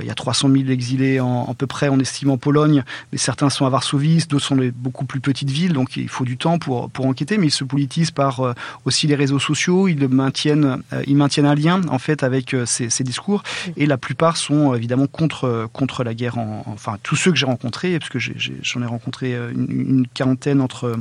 [0.02, 3.50] y, a 300 000 exilés en, à peu près, on estime en Pologne, mais certains
[3.50, 6.60] sont à Varsovie, d'autres sont des beaucoup plus petites villes, donc il faut du temps
[6.60, 7.38] pour pour enquêter.
[7.38, 8.56] Mais ils se politisent par
[8.86, 9.88] aussi les réseaux sociaux.
[9.88, 13.44] Ils maintiennent ils maintiennent un lien en fait avec ces, discours
[13.78, 16.38] et la plupart sont évidemment contre contre la guerre.
[16.38, 20.62] En, enfin tous ceux que j'ai rencontrés, parce que j'en ai, rencontré euh, une quarantaine
[20.62, 20.96] entre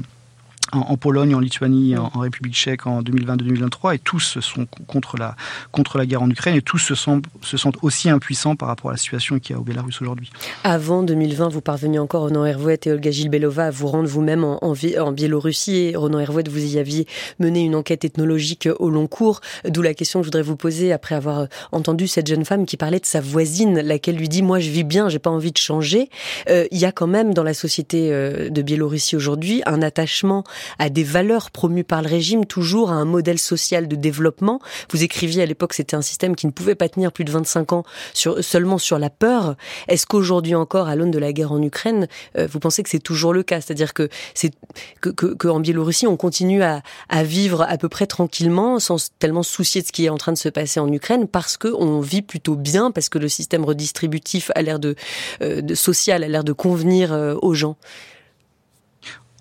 [0.73, 5.37] en, Pologne, en Lituanie, en, République tchèque en 2022-2023, et tous sont contre la,
[5.73, 8.91] contre la guerre en Ukraine, et tous se sentent, se sentent aussi impuissants par rapport
[8.91, 10.31] à la situation qu'il y a au Bélarus aujourd'hui.
[10.65, 14.59] Avant 2020, vous parveniez encore, Ronan Hervouet et Olga Gilbelova, à vous rendre vous-même en,
[14.63, 17.07] en, Biélorussie, et Ronan Hervouet, vous y aviez
[17.39, 20.93] mené une enquête ethnologique au long cours, d'où la question que je voudrais vous poser
[20.93, 24.59] après avoir entendu cette jeune femme qui parlait de sa voisine, laquelle lui dit, moi
[24.59, 26.09] je vis bien, j'ai pas envie de changer.
[26.49, 30.45] Euh, il y a quand même dans la société euh, de Biélorussie aujourd'hui un attachement
[30.79, 34.61] à des valeurs promues par le régime, toujours à un modèle social de développement.
[34.91, 37.73] Vous écriviez à l'époque, c'était un système qui ne pouvait pas tenir plus de 25
[37.73, 39.57] ans sur, seulement sur la peur.
[39.89, 42.99] Est-ce qu'aujourd'hui encore, à l'aune de la guerre en Ukraine, euh, vous pensez que c'est
[42.99, 43.61] toujours le cas?
[43.61, 44.53] C'est-à-dire que c'est
[45.01, 49.81] que, que, Biélorussie, on continue à, à vivre à peu près tranquillement, sans tellement soucier
[49.81, 52.23] de ce qui est en train de se passer en Ukraine, parce que on vit
[52.23, 54.95] plutôt bien, parce que le système redistributif a l'air de,
[55.43, 57.77] euh, de social a l'air de convenir euh, aux gens?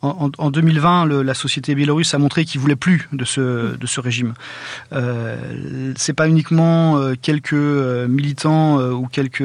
[0.03, 3.87] En, en 2020, le, la société biélorusse a montré qu'il voulait plus de ce, de
[3.87, 4.33] ce régime.
[4.91, 9.41] Euh, c'est pas uniquement euh, quelques euh, militants ou quelques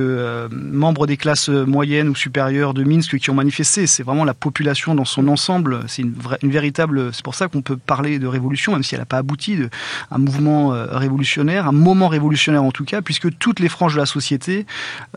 [0.51, 3.87] membres des classes moyennes ou supérieures de Minsk qui ont manifesté.
[3.87, 5.81] C'est vraiment la population dans son ensemble.
[5.87, 7.15] C'est une, véritable.
[7.15, 9.71] C'est pour ça qu'on peut parler de révolution, même si elle n'a pas abouti, de,
[10.11, 14.07] un mouvement révolutionnaire, un moment révolutionnaire en tout cas, puisque toutes les franges de la
[14.07, 14.67] société,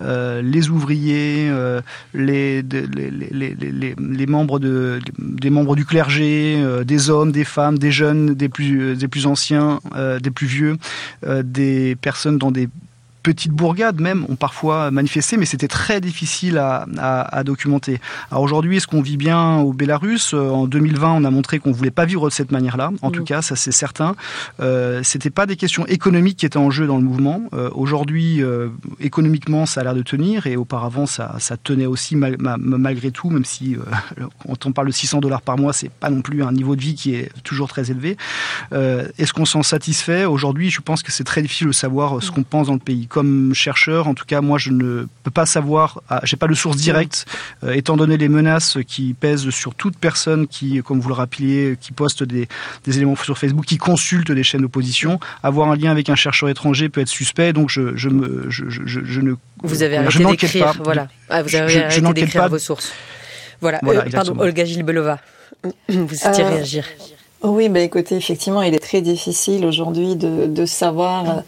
[0.01, 1.51] les ouvriers,
[2.13, 2.63] les
[4.27, 4.99] membres de
[5.31, 9.07] des membres du clergé, euh, des hommes, des femmes, des jeunes, des plus, euh, des
[9.07, 10.77] plus anciens, euh, des plus vieux,
[11.43, 12.67] des personnes dans des
[13.23, 17.99] petites bourgades même ont parfois manifesté, mais c'était très difficile à, à, à documenter.
[18.31, 20.33] Alors aujourd'hui, est-ce qu'on vit bien au Bélarus?
[20.33, 22.91] Euh, En 2020, on a montré qu'on voulait pas vivre de cette manière-là.
[23.01, 24.15] En tout cas, ça c'est certain.
[24.59, 27.43] Euh, c'était pas des questions économiques qui étaient en jeu dans le mouvement.
[27.53, 32.15] Euh, aujourd'hui, euh, économiquement, ça a l'air de tenir, et auparavant, ça, ça tenait aussi
[32.15, 33.79] mal, malgré tout, même si euh,
[34.47, 36.81] quand on parle de 600 dollars par mois, c'est pas non plus un niveau de
[36.81, 38.17] vie qui est toujours très élevé.
[38.73, 40.25] Euh, est-ce qu'on s'en satisfait?
[40.25, 43.07] Aujourd'hui, je pense que c'est très difficile de savoir ce qu'on pense dans le pays
[43.11, 46.53] comme chercheur, en tout cas, moi, je ne peux pas savoir, ah, j'ai pas de
[46.53, 47.25] source directe,
[47.63, 51.77] euh, étant donné les menaces qui pèsent sur toute personne qui, comme vous le rappeliez,
[51.79, 52.47] qui poste des,
[52.85, 55.19] des éléments sur Facebook, qui consulte des chaînes d'opposition.
[55.43, 58.69] Avoir un lien avec un chercheur étranger peut être suspect, donc je, je, me, je,
[58.69, 59.33] je, je ne.
[59.61, 61.09] Vous avez arrêté d'écrire, voilà.
[61.29, 62.93] Ah, vous avez arrêté d'écrire vos sources.
[63.59, 63.79] Voilà,
[64.11, 65.19] pardon, Olga Gilbelova,
[65.89, 66.85] vous souhaitez réagir
[67.43, 71.41] oui, bah écoutez, effectivement, il est très difficile aujourd'hui de, de savoir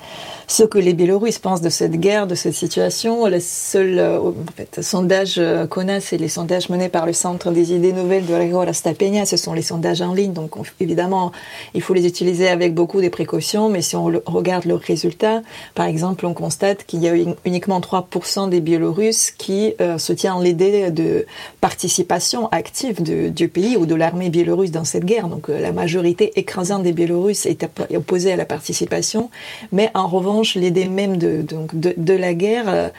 [0.47, 3.25] ce que les Biélorusses pensent de cette guerre, de cette situation.
[3.27, 7.13] Le seul euh, en fait, sondage euh, qu'on a, c'est les sondages menés par le
[7.13, 9.26] Centre des idées nouvelles de Rigora Stapenia.
[9.26, 11.32] Ce sont les sondages en ligne, donc évidemment,
[11.74, 13.70] il faut les utiliser avec beaucoup de précautions.
[13.70, 15.41] Mais si on regarde leurs résultats,
[15.76, 17.13] par exemple, on constate qu'il y a
[17.45, 21.26] uniquement 3% des Biélorusses qui euh, soutiennent l'idée de
[21.61, 25.28] participation active du pays ou de l'armée biélorusse dans cette guerre.
[25.28, 27.65] Donc la majorité écrasante des Biélorusses est
[27.95, 29.30] opposée à la participation,
[29.72, 32.89] mais en revanche l'idée même de, donc de, la guerre euh,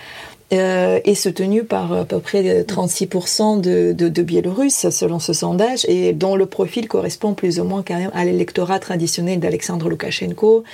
[0.53, 6.12] euh, est soutenue par à peu près 36% de, de, Biélorusses, selon ce sondage, et
[6.12, 10.64] dont le profil correspond plus ou moins quand même à l'électorat traditionnel d'Alexandre Loukachenko,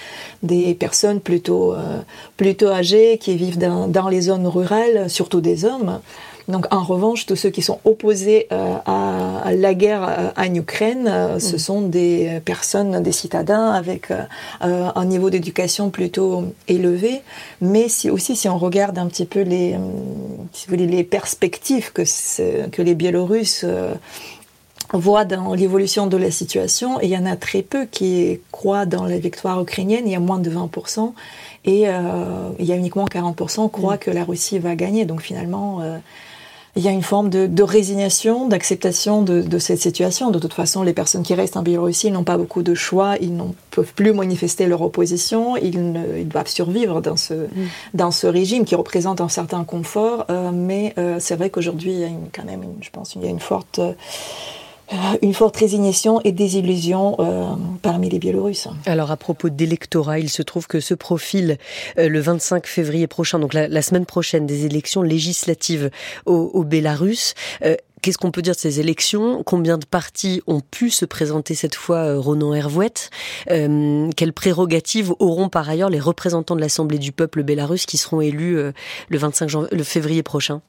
[0.43, 2.01] des personnes plutôt, euh,
[2.37, 6.01] plutôt âgées qui vivent dans les zones rurales, surtout des hommes.
[6.49, 11.07] Donc, en revanche, tous ceux qui sont opposés euh, à, la guerre euh, en Ukraine,
[11.09, 11.59] euh, ce mm.
[11.59, 14.13] sont des personnes, des citadins avec
[14.61, 17.23] un niveau d'éducation plutôt élevé.
[17.61, 19.77] Mais si, aussi, si on regarde un petit peu les,
[20.53, 22.03] si vous voulez, les perspectives que,
[22.69, 23.65] que les Biélorusses
[24.93, 28.87] voient dans l'évolution de la situation, et il y en a très peu qui croient
[28.87, 31.13] dans la victoire ukrainienne, il y a moins de 20%,
[31.65, 33.99] et il y a uniquement 40% qui croient mm.
[33.99, 35.05] que la Russie va gagner.
[35.05, 35.81] Donc finalement,
[36.77, 40.31] il y a une forme de, résignation, d'acceptation de, cette situation.
[40.31, 43.37] De toute façon, les personnes qui restent en Biélorussie n'ont pas beaucoup de choix, ils
[43.37, 47.49] ne peuvent plus manifester leur opposition, ils, doivent survivre dans ce, mm.
[47.95, 50.27] dans ce régime qui représente un certain confort.
[50.31, 53.27] Euh, mais euh, c'est vrai qu'aujourd'hui, il y a quand même, je pense, il y
[53.27, 53.79] a une forte...
[53.79, 53.93] Euh,
[55.23, 57.45] une forte résignation et désillusion euh,
[57.83, 58.69] parmi les Biélorusses.
[58.87, 61.59] Alors à propos d'électorat, il se trouve que ce profil
[61.99, 65.91] euh, le 25 février prochain, donc la, semaine prochaine, des élections législatives
[66.27, 67.35] au, au Bélarus.
[68.03, 69.43] Qu'est-ce qu'on peut dire de ces élections?
[69.45, 72.95] Combien de partis ont pu se présenter cette fois, Ronan Hervouet?
[73.47, 78.57] Quelles prérogatives auront par ailleurs les représentants de l'Assemblée du peuple bélarus qui seront élus
[78.57, 80.63] le 25 le février prochain?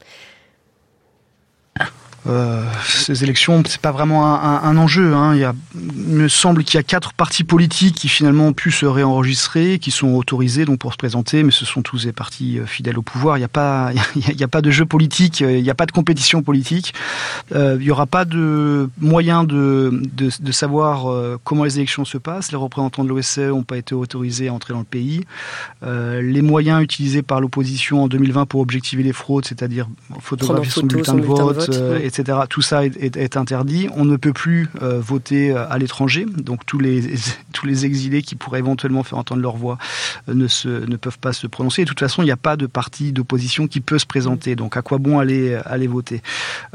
[2.28, 5.14] Euh, ces élections, c'est pas vraiment un, un, enjeu.
[5.14, 5.34] Hein.
[5.36, 8.54] Il, y a, il, me semble qu'il y a quatre partis politiques qui finalement ont
[8.54, 12.12] pu se réenregistrer, qui sont autorisés donc pour se présenter, mais ce sont tous des
[12.12, 13.38] partis euh, fidèles au pouvoir.
[13.38, 15.76] Il n'y a pas, il y a, pas de jeu politique, euh, il n'y a
[15.76, 16.94] pas de compétition politique.
[17.54, 22.18] Euh, il n'y aura pas de moyen de, de, de savoir comment les élections se
[22.18, 22.52] passent.
[22.52, 25.26] Les représentants de l'OSCE n'ont pas été autorisés à entrer dans le pays.
[25.84, 29.88] Euh, les moyens utilisés par l'opposition en 2020 pour objectiver les fraudes, c'est-à-dire
[30.20, 31.82] photographier son bulletin de vote,
[32.12, 32.40] etc.
[32.50, 33.88] Tout ça est, interdit.
[33.96, 36.26] On ne peut plus euh, voter euh, à l'étranger.
[36.26, 37.02] Donc tous les
[37.54, 39.78] tous les exilés qui pourraient éventuellement faire entendre leur voix
[40.30, 41.84] euh, ne se ne peuvent pas se prononcer.
[41.84, 44.56] de toute façon, il n'y a pas de parti d'opposition qui peut se présenter.
[44.56, 46.22] Donc à quoi bon aller aller voter?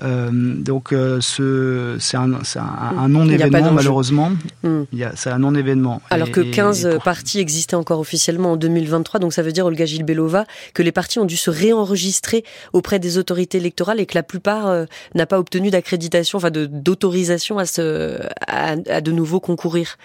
[0.03, 0.89] Donc
[1.20, 4.32] ce c'est un, un, non événement malheureusement.
[4.62, 4.84] Hmm.
[5.14, 6.01] C'est un non événement.
[6.11, 9.20] Alors que 15 partis existaient encore officiellement en 2023.
[9.20, 13.18] Donc ça veut dire Olga Gilbelova que les partis ont dû se réenregistrer auprès des
[13.18, 17.64] autorités électorales et que la plupart n'a pas obtenu d'accréditation, enfin d'autorisation à,
[18.47, 19.99] à, de nouveau concourir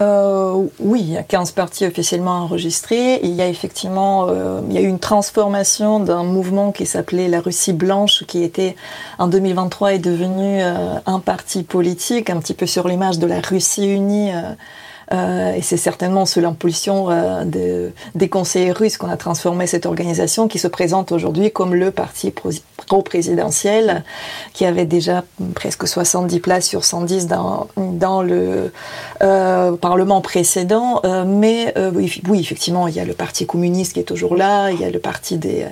[0.00, 3.20] euh, oui, il y a 15 partis officiellement enregistrés.
[3.22, 7.28] il y a effectivement euh, il y a eu une transformation d'un mouvement qui s'appelait
[7.28, 8.76] la Russie blanche, qui était
[9.18, 13.40] en 2023 est devenu euh, un parti politique, un petit peu sur l'image de la
[13.40, 14.30] Russie unie.
[15.12, 19.66] Euh, euh, et c'est certainement sous l'impulsion euh, de, des conseillers russes qu'on a transformé
[19.66, 22.32] cette organisation qui se présente aujourd'hui comme le parti
[22.86, 24.04] pro-présidentiel
[24.52, 28.72] qui avait déjà presque 70 places sur 110 dans, dans le
[29.22, 31.00] euh, Parlement précédent.
[31.04, 34.36] Euh, mais euh, oui, oui, effectivement, il y a le parti communiste qui est toujours
[34.36, 35.66] là, il y a le parti des...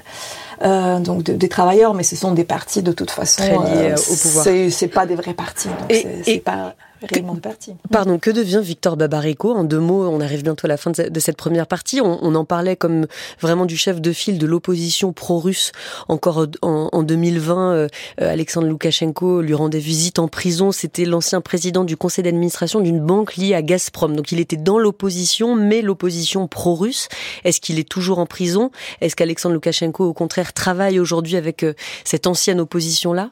[0.64, 3.42] Euh, donc des travailleurs, mais ce sont des partis de toute façon.
[3.42, 4.44] Très liés au pouvoir.
[4.70, 5.68] C'est pas des vrais partis.
[5.68, 7.74] Donc c'est pas réellement de parti.
[7.90, 9.52] Pardon, que devient Victor Babarico?
[9.52, 12.00] En deux mots, on arrive bientôt à la fin de cette première partie.
[12.00, 13.06] On, en parlait comme
[13.40, 15.72] vraiment du chef de file de l'opposition pro-russe.
[16.08, 17.88] Encore en, 2020, euh,
[18.18, 20.72] Alexandre Loukachenko lui rendait visite en prison.
[20.72, 24.14] C'était l'ancien président du conseil d'administration d'une banque liée à Gazprom.
[24.14, 27.08] Donc il était dans l'opposition, mais l'opposition pro-russe.
[27.44, 28.70] Est-ce qu'il est toujours en prison?
[29.00, 31.74] Est-ce qu'Alexandre Loukachenko, au contraire, travaille aujourd'hui avec euh,
[32.04, 33.30] cette ancienne opposition-là?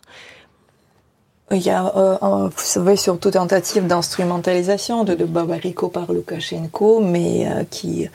[1.53, 8.07] Il y a, euh, vous savez, surtout tentative d'instrumentalisation de, Babariko par Loukachenko, mais euh,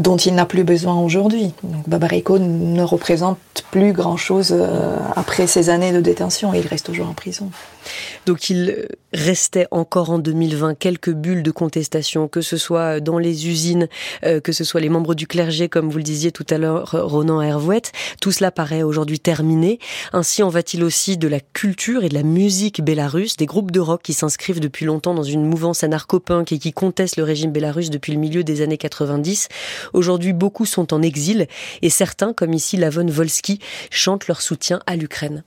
[0.00, 1.52] dont il n'a plus besoin aujourd'hui.
[1.62, 3.38] Donc Babariko ne représente
[3.70, 7.50] plus grand-chose euh, après ces années de détention il reste toujours en prison.
[8.26, 13.48] Donc il restait encore en 2020 quelques bulles de contestation, que ce soit dans les
[13.48, 13.88] usines,
[14.24, 16.90] euh, que ce soit les membres du clergé, comme vous le disiez tout à l'heure,
[16.92, 17.92] Ronan Hervouette.
[18.20, 19.78] Tout cela paraît aujourd'hui terminé.
[20.12, 23.80] Ainsi en va-t-il aussi de la culture et de la musique bélarusse, des groupes de
[23.80, 27.90] rock qui s'inscrivent depuis longtemps dans une mouvance anarcho-punk et qui contestent le régime bélarusse
[27.90, 29.48] depuis le milieu des années 90.
[29.92, 31.46] Aujourd'hui, beaucoup sont en exil
[31.82, 33.58] et certains, comme ici Lavon Volsky,
[33.90, 35.42] chantent leur soutien à l'Ukraine.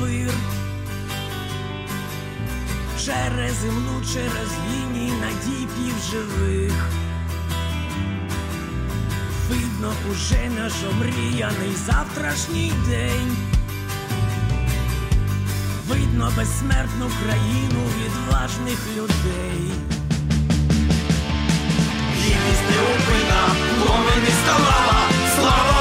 [0.00, 0.32] Вир,
[3.04, 6.72] через землу, через лінії надіпів живих.
[9.48, 13.36] Видно уже наш омріяний завтрашній день.
[15.88, 19.72] Видно безсмертну країну відважних людей.
[22.16, 23.48] Гідність неупинна,
[23.78, 25.79] пломені сталава, слава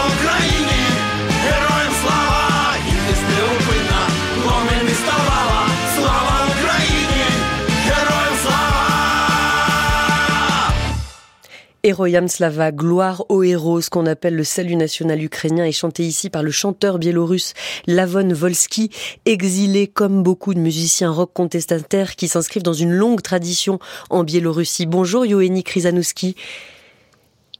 [11.89, 16.29] Heroyam Slava, gloire aux héros, ce qu'on appelle le salut national ukrainien, est chanté ici
[16.29, 17.55] par le chanteur biélorusse
[17.87, 18.91] Lavon Volsky,
[19.25, 23.79] exilé comme beaucoup de musiciens rock contestataires qui s'inscrivent dans une longue tradition
[24.11, 24.85] en Biélorussie.
[24.85, 26.35] Bonjour Yoeni Krizanowski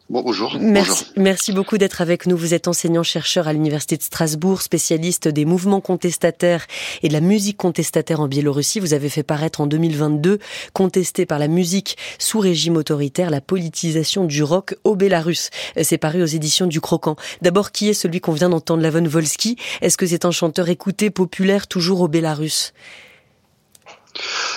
[0.10, 0.58] bonjour.
[0.60, 2.36] Merci, merci beaucoup d'être avec nous.
[2.36, 6.66] Vous êtes enseignant-chercheur à l'Université de Strasbourg, spécialiste des mouvements contestataires
[7.04, 8.80] et de la musique contestataire en Biélorussie.
[8.80, 10.40] Vous avez fait paraître en 2022,
[10.74, 15.50] contesté par la musique sous régime autoritaire, la politisation du rock au Bélarus.
[15.82, 17.16] C'est paru aux éditions du Croquant.
[17.42, 19.58] D'abord, qui est celui qu'on vient d'entendre, Lavon Volsky?
[19.82, 22.74] Est-ce que c'est un chanteur écouté, populaire, toujours au Bélarus?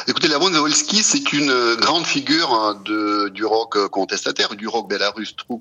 [0.08, 4.88] Écoutez, Lavon Volsky, c'est une euh, grande figure hein, du rock euh, contestataire, du rock
[4.88, 5.60] belarus tout,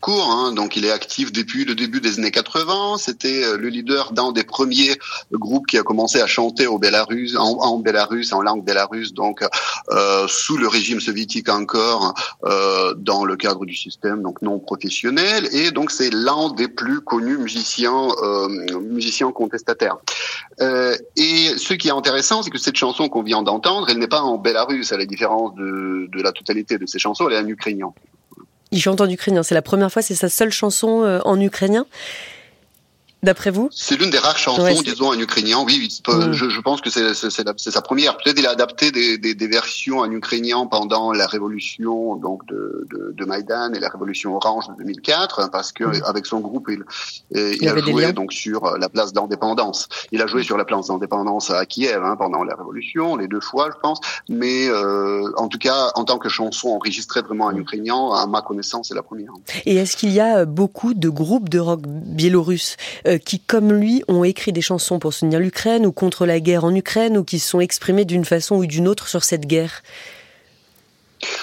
[0.00, 0.28] court.
[0.28, 0.52] Hein.
[0.52, 2.96] Donc, il est actif depuis le début des années 80.
[2.98, 4.98] C'était euh, le leader d'un des premiers
[5.30, 9.44] groupes qui a commencé à chanter au Bélarus, en, en en langue bélarusse, donc
[10.28, 12.14] sous le régime soviétique encore,
[12.96, 15.48] dans le cadre du système donc non professionnel.
[15.52, 18.08] Et donc, c'est l'un des plus connus musiciens,
[18.82, 19.96] musiciens contestataires.
[20.60, 24.22] et ce qui est intéressant, c'est que cette chanson qu'on vient d'entendre, elle n'est pas
[24.22, 27.48] en Bélarus, à la différence de, de la totalité de ses chansons, elle est en
[27.48, 27.92] ukrainien.
[28.72, 31.86] Il chante en ukrainien, c'est la première fois, c'est sa seule chanson euh, en ukrainien
[33.22, 33.68] D'après vous?
[33.70, 35.62] C'est l'une des rares chansons, disons, en ukrainien.
[35.66, 36.32] Oui, mm.
[36.32, 38.16] je, je, pense que c'est sa première.
[38.16, 42.86] Peut-être il a adapté des, des, des, versions en ukrainien pendant la révolution donc de,
[42.90, 46.02] de, de, Maïdan et la révolution orange de 2004, parce que mm.
[46.06, 46.84] avec son groupe, il,
[47.30, 49.88] il, a joué donc sur la place d'indépendance.
[50.12, 53.40] Il a joué sur la place d'indépendance à Kiev hein, pendant la révolution, les deux
[53.40, 54.00] fois, je pense.
[54.28, 58.40] Mais euh, en tout cas, en tant que chanson enregistrée vraiment en ukrainien, à ma
[58.40, 59.32] connaissance, c'est la première.
[59.66, 62.76] Et est-ce qu'il y a beaucoup de groupes de rock biélorusses
[63.10, 66.64] euh, qui, comme lui, ont écrit des chansons pour soutenir l'Ukraine ou contre la guerre
[66.64, 69.82] en Ukraine ou qui se sont exprimés d'une façon ou d'une autre sur cette guerre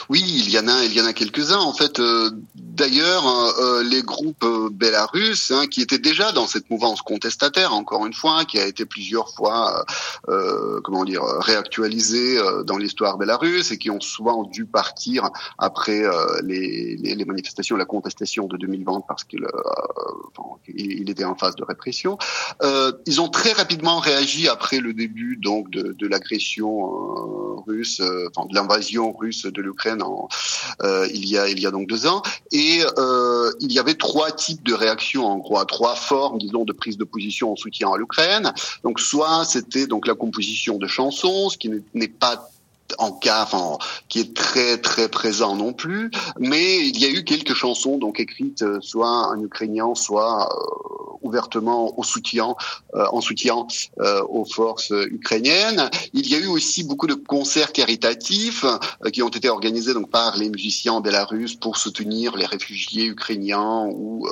[0.09, 1.59] Oui, il y en a, il y en a quelques-uns.
[1.59, 3.27] En fait, euh, d'ailleurs,
[3.59, 8.13] euh, les groupes euh, belarusses hein, qui étaient déjà dans cette mouvance contestataire, encore une
[8.13, 9.85] fois, qui a été plusieurs fois,
[10.83, 16.03] comment dire, réactualisée dans l'histoire belarusse et qui ont souvent dû partir après
[16.43, 19.45] les, manifestations, la contestation de 2020 parce qu'il
[20.67, 22.17] il était en phase de répression.
[23.05, 29.45] ils ont très rapidement réagi après le début donc de, l'agression russe, de l'invasion russe
[29.45, 30.03] de l'Ukraine
[30.83, 34.73] euh, il y a donc deux ans et euh, il y avait trois types de
[34.73, 38.53] réactions en gros, trois formes disons de prise de position en soutien à l'Ukraine.
[38.83, 42.49] Donc soit c'était donc la composition de chansons, ce qui n'est pas
[42.97, 43.77] en cas, enfin,
[44.09, 48.19] qui est très très présent non plus, mais il y a eu quelques chansons donc
[48.19, 52.55] écrites euh, soit en ukrainien, soit euh, ouvertement au soutien,
[52.95, 53.65] euh, en soutien
[54.29, 55.89] aux forces ukrainiennes.
[56.13, 58.65] Il y a eu aussi beaucoup de concerts caritatifs
[59.11, 64.27] qui ont été organisés donc par les musiciens bélarusses pour soutenir les réfugiés ukrainiens ou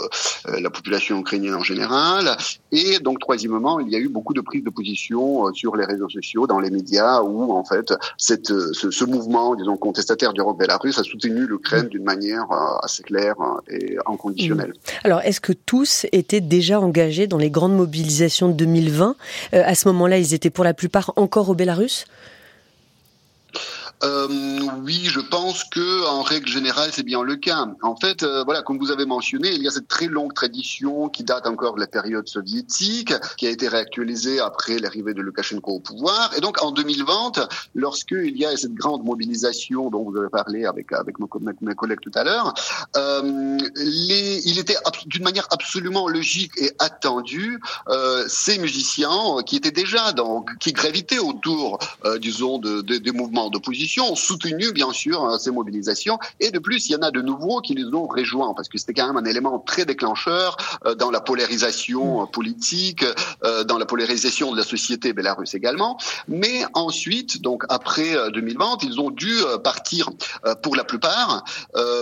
[0.46, 2.38] la population ukrainienne en général.
[2.72, 6.10] Et donc troisièmement, il y a eu beaucoup de prises de position sur les réseaux
[6.10, 10.98] sociaux, dans les médias, où en fait cette ce, mouvement, disons, contestataire du rock bélarus
[10.98, 14.70] a soutenu l'Ukraine d'une manière euh, assez claire euh, et inconditionnelle.
[14.70, 15.06] Mmh.
[15.06, 19.16] Alors, est-ce que tous étaient déjà engagés dans les grandes mobilisations de 2020
[19.54, 22.06] euh, À ce moment-là, ils étaient pour la plupart encore au Bélarus?
[24.04, 24.28] Euh,
[24.84, 27.66] oui, je pense que en règle générale, c'est bien le cas.
[27.82, 31.08] En fait, euh, voilà, comme vous avez mentionné, il y a cette très longue tradition
[31.08, 35.72] qui date encore de la période soviétique, qui a été réactualisée après l'arrivée de Lukashenko
[35.72, 36.32] au pouvoir.
[36.38, 40.88] Et donc, en 2020, lorsqu'il y a cette grande mobilisation dont vous avez parlé avec
[40.92, 42.54] mes, collègues tout à l'heure,
[42.98, 44.76] euh, il était
[45.06, 47.60] d'une manière absolument logique et attendue
[48.28, 50.14] ces musiciens qui étaient déjà
[50.60, 51.80] qui gravitaient autour,
[52.20, 56.60] disons, de, de, des mouvements d'opposition ont soutenu bien sûr euh, ces mobilisations et de
[56.60, 59.08] plus il y en a de nouveaux qui les ont rejoints parce que c'était quand
[59.08, 63.06] même un élément très déclencheur euh, dans la polarisation euh, politique,
[63.68, 65.98] dans la polarisation de la société bélarusse également.
[66.28, 69.34] Mais ensuite, donc après 2020, ils ont dû
[69.64, 70.10] partir
[70.62, 71.44] pour la plupart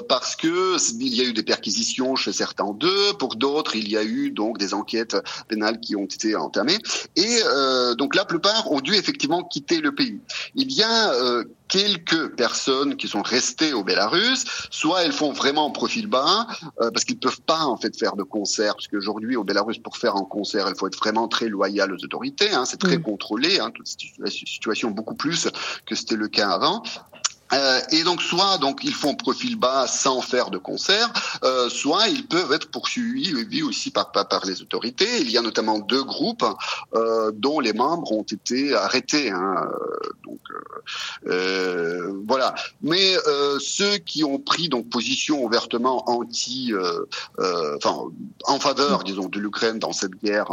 [0.07, 3.97] parce que il y a eu des perquisitions chez certains d'eux, pour d'autres il y
[3.97, 5.17] a eu donc des enquêtes
[5.47, 6.77] pénales qui ont été entamées
[7.15, 7.39] et
[7.97, 10.19] donc la plupart ont dû effectivement quitter le pays.
[10.55, 11.13] Il y a
[11.67, 16.47] quelques personnes qui sont restées au Bélarus, soit elles font vraiment profil bas
[16.81, 19.97] euh, parce qu'ils peuvent pas en fait faire de concert parce qu'aujourd'hui au Bélarus pour
[19.97, 23.03] faire un concert il faut être vraiment très loyal aux autorités, hein, c'est très mm.
[23.03, 25.47] contrôlé, hein, toute situation beaucoup plus
[25.85, 26.83] que c'était le cas avant.
[27.51, 31.11] Euh, et donc soit donc ils font profil bas sans faire de concert,
[31.43, 35.21] euh, soit ils peuvent être poursuivis aussi par, par, les autorités.
[35.21, 36.45] Il y a notamment deux groupes
[36.95, 39.29] euh, dont les membres ont été arrêtés.
[39.29, 39.67] Hein,
[40.25, 40.39] donc
[42.27, 42.55] voilà.
[42.81, 43.15] Mais
[43.59, 46.73] ceux qui ont pris donc position ouvertement anti,
[47.37, 48.11] enfin
[48.45, 50.49] en faveur, disons, de l'Ukraine dans cette guerre,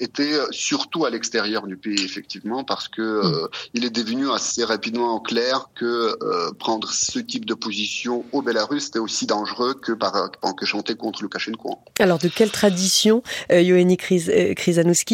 [0.00, 3.48] étaient surtout à l'extérieur du pays effectivement parce que mm.
[3.74, 8.84] il est devenu assez rapidement clair que euh, prendre ce type de position au Bélarus,
[8.84, 11.78] c'était aussi dangereux que, par, que chanter contre Lukashenko.
[11.98, 14.54] Alors, de quelle tradition, euh, Yoanni euh,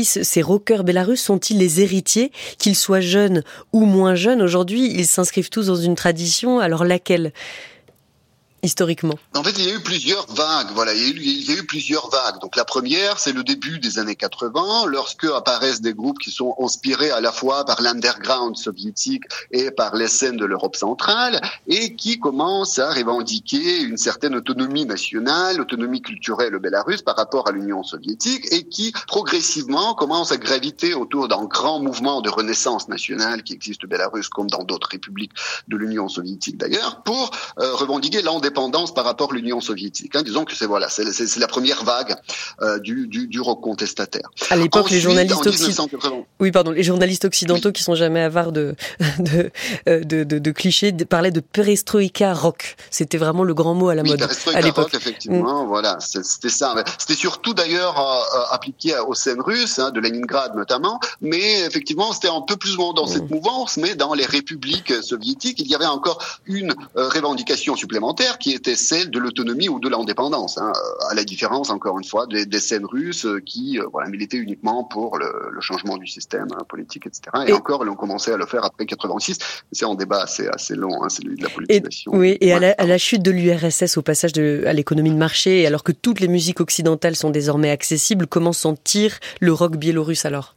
[0.04, 3.42] ces rockers bélarusses sont-ils les héritiers, qu'ils soient jeunes
[3.72, 4.42] ou moins jeunes?
[4.42, 7.32] Aujourd'hui, ils s'inscrivent tous dans une tradition, alors laquelle?
[8.62, 10.68] Historiquement En fait, il y a eu plusieurs vagues.
[10.74, 12.40] Voilà, il y a eu, plusieurs vagues.
[12.40, 16.54] Donc la première, c'est le début des années 80, lorsque apparaissent des groupes qui sont
[16.60, 21.94] inspirés à la fois par l'underground soviétique et par les scènes de l'Europe centrale, et
[21.96, 27.82] qui commencent à revendiquer une certaine autonomie nationale, autonomie culturelle bélarusse par rapport à l'Union
[27.82, 33.52] soviétique, et qui progressivement commencent à graviter autour d'un grand mouvement de renaissance nationale qui
[33.52, 35.32] existe au Bélarus comme dans d'autres républiques
[35.68, 38.49] de l'Union soviétique d'ailleurs, pour euh, revendiquer l'indépendance
[38.94, 40.14] par rapport à l'Union soviétique.
[40.16, 40.22] Hein.
[40.22, 42.16] Disons que c'est voilà, c'est la première vague
[42.62, 44.30] euh, du, du, du, rock contestataire.
[44.50, 45.98] À l'époque, les journalistes occidentaux,
[46.40, 48.74] oui, pardon, les journalistes occidentaux qui sont jamais avares de
[49.18, 49.50] de,
[49.88, 52.76] euh, de, de, de clichés parlaient de perestroïka rock.
[52.90, 54.22] C'était vraiment le grand mot à la oui, mode
[54.54, 54.84] à l'époque.
[54.84, 55.68] Rock, effectivement, mm.
[55.68, 56.74] voilà, c'était ça.
[56.98, 62.28] C'était surtout d'ailleurs euh, appliqué aux scènes russes, hein, de Leningrad notamment, mais effectivement, c'était
[62.28, 63.34] un peu plus loin dans cette mm.
[63.34, 68.74] mouvance, mais dans les républiques soviétiques, il y avait encore une revendication supplémentaire qui était
[68.74, 70.72] celle de l'autonomie ou de l'indépendance, hein,
[71.10, 75.18] à la différence, encore une fois, des, scènes russes qui euh, voilà, militaient uniquement pour
[75.18, 75.30] le,
[75.60, 77.22] changement du système hein, politique, etc.
[77.46, 79.38] Et, encore, ils ont commencé à le faire après 86.
[79.72, 82.12] C'est un débat assez, assez long, hein, celui de la politisation.
[82.14, 85.66] Et, oui, et à, la, chute de l'URSS, au passage de, à l'économie de marché,
[85.66, 90.24] alors que toutes les musiques occidentales sont désormais accessibles, comment s'en tire le rock biélorusse
[90.24, 90.54] alors?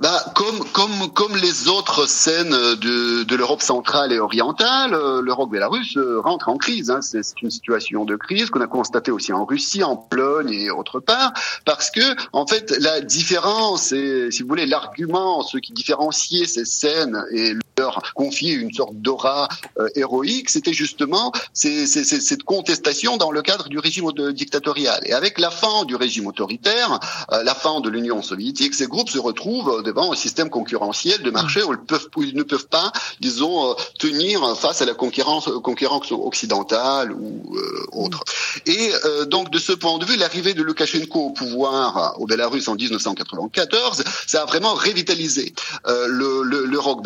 [0.00, 5.50] Bah, comme, comme, comme les autres scènes de, de l'Europe centrale et orientale, euh, l'Europe
[5.50, 6.90] bélarusse euh, rentre en crise.
[6.90, 7.00] Hein.
[7.02, 11.00] C'est une situation de crise qu'on a constatée aussi en Russie, en Pologne et autre
[11.00, 11.32] part,
[11.64, 12.00] parce que
[12.32, 17.54] en fait la différence, et si vous voulez l'argument, ce qui différenciait ces scènes et
[17.78, 19.48] leur confier une sorte d'aura
[19.78, 25.00] euh, héroïque, c'était justement cette contestation dans le cadre du régime dictatorial.
[25.04, 26.98] Et avec la fin du régime autoritaire,
[27.30, 31.62] la fin de l'Union soviétique, ces groupes se retrouvent devant un système concurrentiel de marché
[31.62, 36.10] où ils, peuvent, ils ne peuvent pas, disons, euh, tenir face à la concurrence, concurrence
[36.12, 38.24] occidentale ou euh, autre.
[38.66, 42.68] Et euh, donc, de ce point de vue, l'arrivée de Loukachenko au pouvoir au Bélarus
[42.68, 45.54] en 1994, ça a vraiment revitalisé
[45.86, 47.02] le, le, le, rock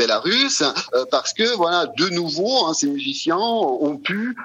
[0.61, 4.37] bélarusse parce que, voilà, de nouveau, hein, ces musiciens ont pu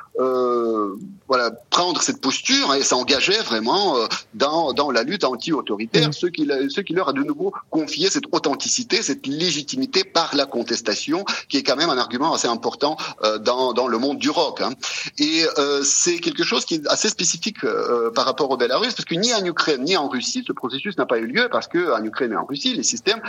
[1.28, 3.98] voilà, prendre cette posture et s'engager vraiment
[4.34, 6.14] dans, dans la lutte anti-autoritaire, mmh.
[6.14, 10.46] ce, qui, ce qui leur a de nouveau confié cette authenticité, cette légitimité par la
[10.46, 14.30] contestation, qui est quand même un argument assez important euh, dans, dans le monde du
[14.30, 14.62] rock.
[14.62, 14.74] Hein.
[15.18, 19.06] Et euh, c'est quelque chose qui est assez spécifique euh, par rapport au Belarus, parce
[19.06, 21.94] que ni en Ukraine ni en Russie, ce processus n'a pas eu lieu, parce que
[21.94, 23.22] en Ukraine et en Russie, les systèmes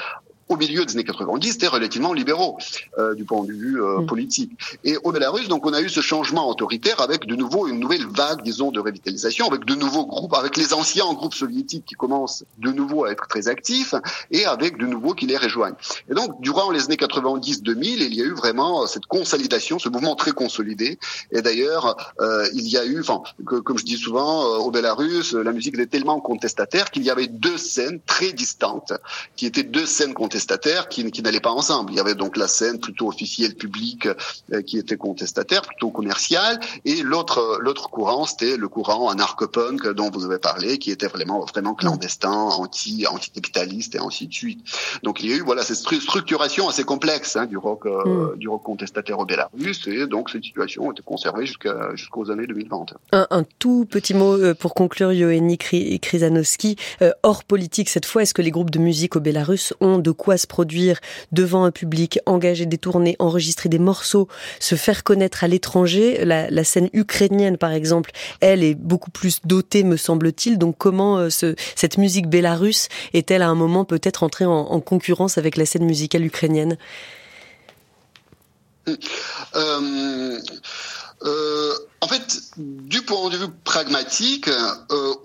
[0.49, 2.57] au milieu des années 90, c'était relativement libéraux
[2.99, 4.07] euh, du point de vue euh, mm.
[4.07, 4.53] politique.
[4.85, 8.07] Et au Belarus, donc, on a eu ce changement autoritaire avec de nouveau une nouvelle
[8.07, 12.45] vague, disons, de revitalisation, avec de nouveaux groupes, avec les anciens groupes soviétiques qui commencent
[12.59, 13.95] de nouveau à être très actifs
[14.31, 15.75] et avec de nouveaux qui les rejoignent.
[16.09, 20.15] Et donc, durant les années 90-2000, il y a eu vraiment cette consolidation, ce mouvement
[20.15, 20.99] très consolidé.
[21.33, 25.33] Et d'ailleurs, euh, il y a eu, enfin, comme je dis souvent, euh, au Belarus,
[25.33, 28.93] la musique était tellement contestataire qu'il y avait deux scènes très distantes,
[29.35, 31.93] qui étaient deux scènes contestataires contestataires qui, qui n'allaient pas ensemble.
[31.93, 34.07] Il y avait donc la scène plutôt officielle publique
[34.53, 40.11] euh, qui était contestataire, plutôt commerciale, et l'autre l'autre courant c'était le courant anarcho-punk dont
[40.11, 44.61] vous avez parlé, qui était vraiment vraiment clandestin, anti anticapitaliste et ainsi de suite.
[45.03, 48.39] Donc il y a eu voilà cette structuration assez complexe hein, du rock euh, mm.
[48.39, 52.47] du rock contestataire au Bélarus, et donc cette situation a été conservée jusqu'à jusqu'aux années
[52.47, 52.87] 2020.
[53.13, 56.77] Un, un, tout petit mot euh, pour conclure, Yoeni Krizanowski,
[57.23, 60.26] hors politique cette fois, est-ce que les groupes de musique au Bélarus ont de quoi
[60.37, 60.99] se produire
[61.33, 64.29] devant un public, engager des tournées, enregistrer des morceaux,
[64.61, 66.25] se faire connaître à l'étranger.
[66.25, 68.11] La, scène ukrainienne, par exemple,
[68.41, 70.59] elle est beaucoup plus dotée, me semble-t-il.
[70.59, 75.39] Donc comment euh, ce, cette musique bélarusse est-elle à un moment peut-être entrée en, concurrence
[75.39, 76.77] avec la scène musicale ukrainienne?
[78.89, 80.39] Euh,
[81.25, 84.49] euh, en fait, du point de vue pragmatique,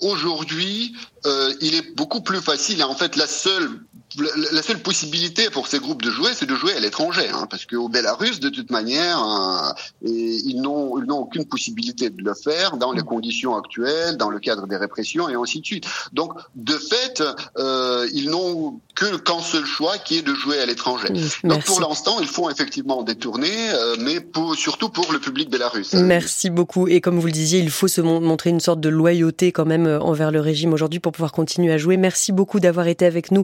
[0.02, 0.96] aujourd'hui,
[1.26, 2.84] il est beaucoup plus facile.
[2.84, 3.82] En fait, la seule
[4.18, 7.66] la seule possibilité pour ces groupes de jouer, c'est de jouer à l'étranger, hein, parce
[7.66, 12.78] qu'au Bélarus, de toute manière, hein, ils n'ont ils n'ont aucune possibilité de le faire
[12.78, 15.86] dans les conditions actuelles, dans le cadre des répressions et ainsi de suite.
[16.14, 17.24] Donc, de fait,
[17.58, 21.10] euh, ils n'ont que qu'un seul choix, qui est de jouer à l'étranger.
[21.44, 25.50] Donc, pour l'instant, ils font effectivement des tournées, euh, mais pour, surtout pour le public
[25.50, 25.94] bélarus.
[25.94, 26.88] Merci beaucoup.
[26.88, 29.88] Et comme vous le disiez, il faut se montrer une sorte de loyauté quand même
[29.88, 31.98] euh, envers le régime aujourd'hui pour pouvoir continuer à jouer.
[31.98, 33.44] Merci beaucoup d'avoir été avec nous.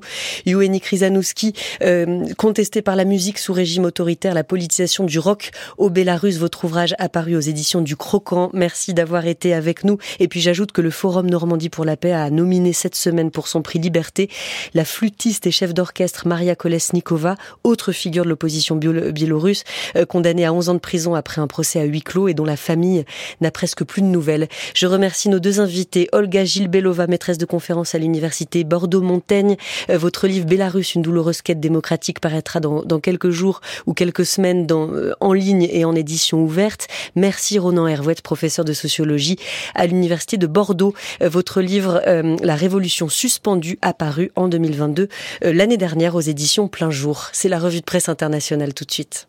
[0.57, 5.89] Eugénie Krizanowski, euh, contesté par la musique sous régime autoritaire, la politisation du rock au
[5.89, 8.49] Bélarus, votre ouvrage apparu aux éditions du Croquant.
[8.53, 9.97] Merci d'avoir été avec nous.
[10.19, 13.47] Et puis j'ajoute que le Forum Normandie pour la paix a nominé cette semaine pour
[13.47, 14.29] son prix Liberté
[14.73, 19.63] la flûtiste et chef d'orchestre Maria Kolesnikova, autre figure de l'opposition biélorusse,
[19.95, 22.45] euh, condamnée à 11 ans de prison après un procès à huis clos et dont
[22.45, 23.05] la famille
[23.41, 24.47] n'a presque plus de nouvelles.
[24.73, 29.57] Je remercie nos deux invités, Olga Gilbelova, maîtresse de conférence à l'université Bordeaux-Montaigne.
[29.89, 34.65] Euh, votre livre Bélarus, une douloureuse quête démocratique paraîtra dans, quelques jours ou quelques semaines
[34.71, 36.87] euh, en ligne et en édition ouverte.
[37.15, 39.37] Merci Ronan Hervouette, professeur de sociologie
[39.75, 40.93] à l'université de Bordeaux.
[41.21, 42.01] Euh, votre livre
[42.41, 45.09] La Révolution suspendue apparu en 2022
[45.41, 47.27] l'année dernière aux éditions Plein Jour.
[47.33, 49.27] C'est la revue de presse internationale tout de suite.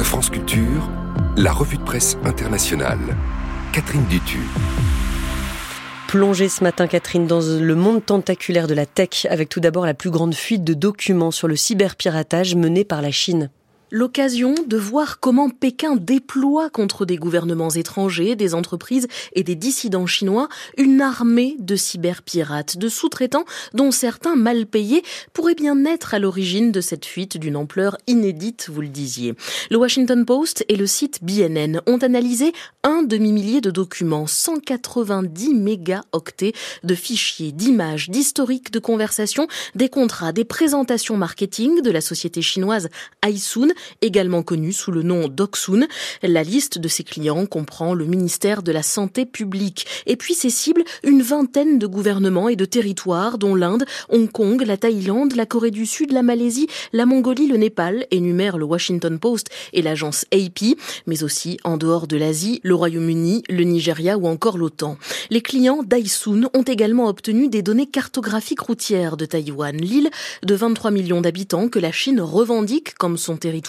[0.00, 0.88] France Culture,
[1.36, 3.16] la revue de presse internationale.
[3.72, 4.38] Catherine Dutu.
[6.14, 9.94] Plongée ce matin, Catherine, dans le monde tentaculaire de la tech, avec tout d'abord la
[9.94, 13.50] plus grande fuite de documents sur le cyberpiratage menée par la Chine
[13.90, 20.06] l'occasion de voir comment Pékin déploie contre des gouvernements étrangers, des entreprises et des dissidents
[20.06, 26.18] chinois une armée de cyberpirates, de sous-traitants dont certains mal payés pourraient bien être à
[26.18, 29.34] l'origine de cette fuite d'une ampleur inédite, vous le disiez.
[29.70, 36.52] Le Washington Post et le site BNN ont analysé un demi-millier de documents, 190 mégaoctets
[36.82, 42.88] de fichiers, d'images, d'historiques de conversations, des contrats, des présentations marketing de la société chinoise
[43.26, 43.68] Aisun
[44.02, 45.86] également connu sous le nom d'Oksun.
[46.22, 49.86] La liste de ses clients comprend le ministère de la Santé publique.
[50.06, 54.62] Et puis ses cibles, une vingtaine de gouvernements et de territoires, dont l'Inde, Hong Kong,
[54.66, 59.18] la Thaïlande, la Corée du Sud, la Malaisie, la Mongolie, le Népal, énumère le Washington
[59.18, 64.26] Post et l'agence AP, mais aussi en dehors de l'Asie, le Royaume-Uni, le Nigeria ou
[64.26, 64.96] encore l'OTAN.
[65.30, 70.10] Les clients d'Aisun ont également obtenu des données cartographiques routières de Taïwan, l'île
[70.42, 73.63] de 23 millions d'habitants que la Chine revendique comme son territoire,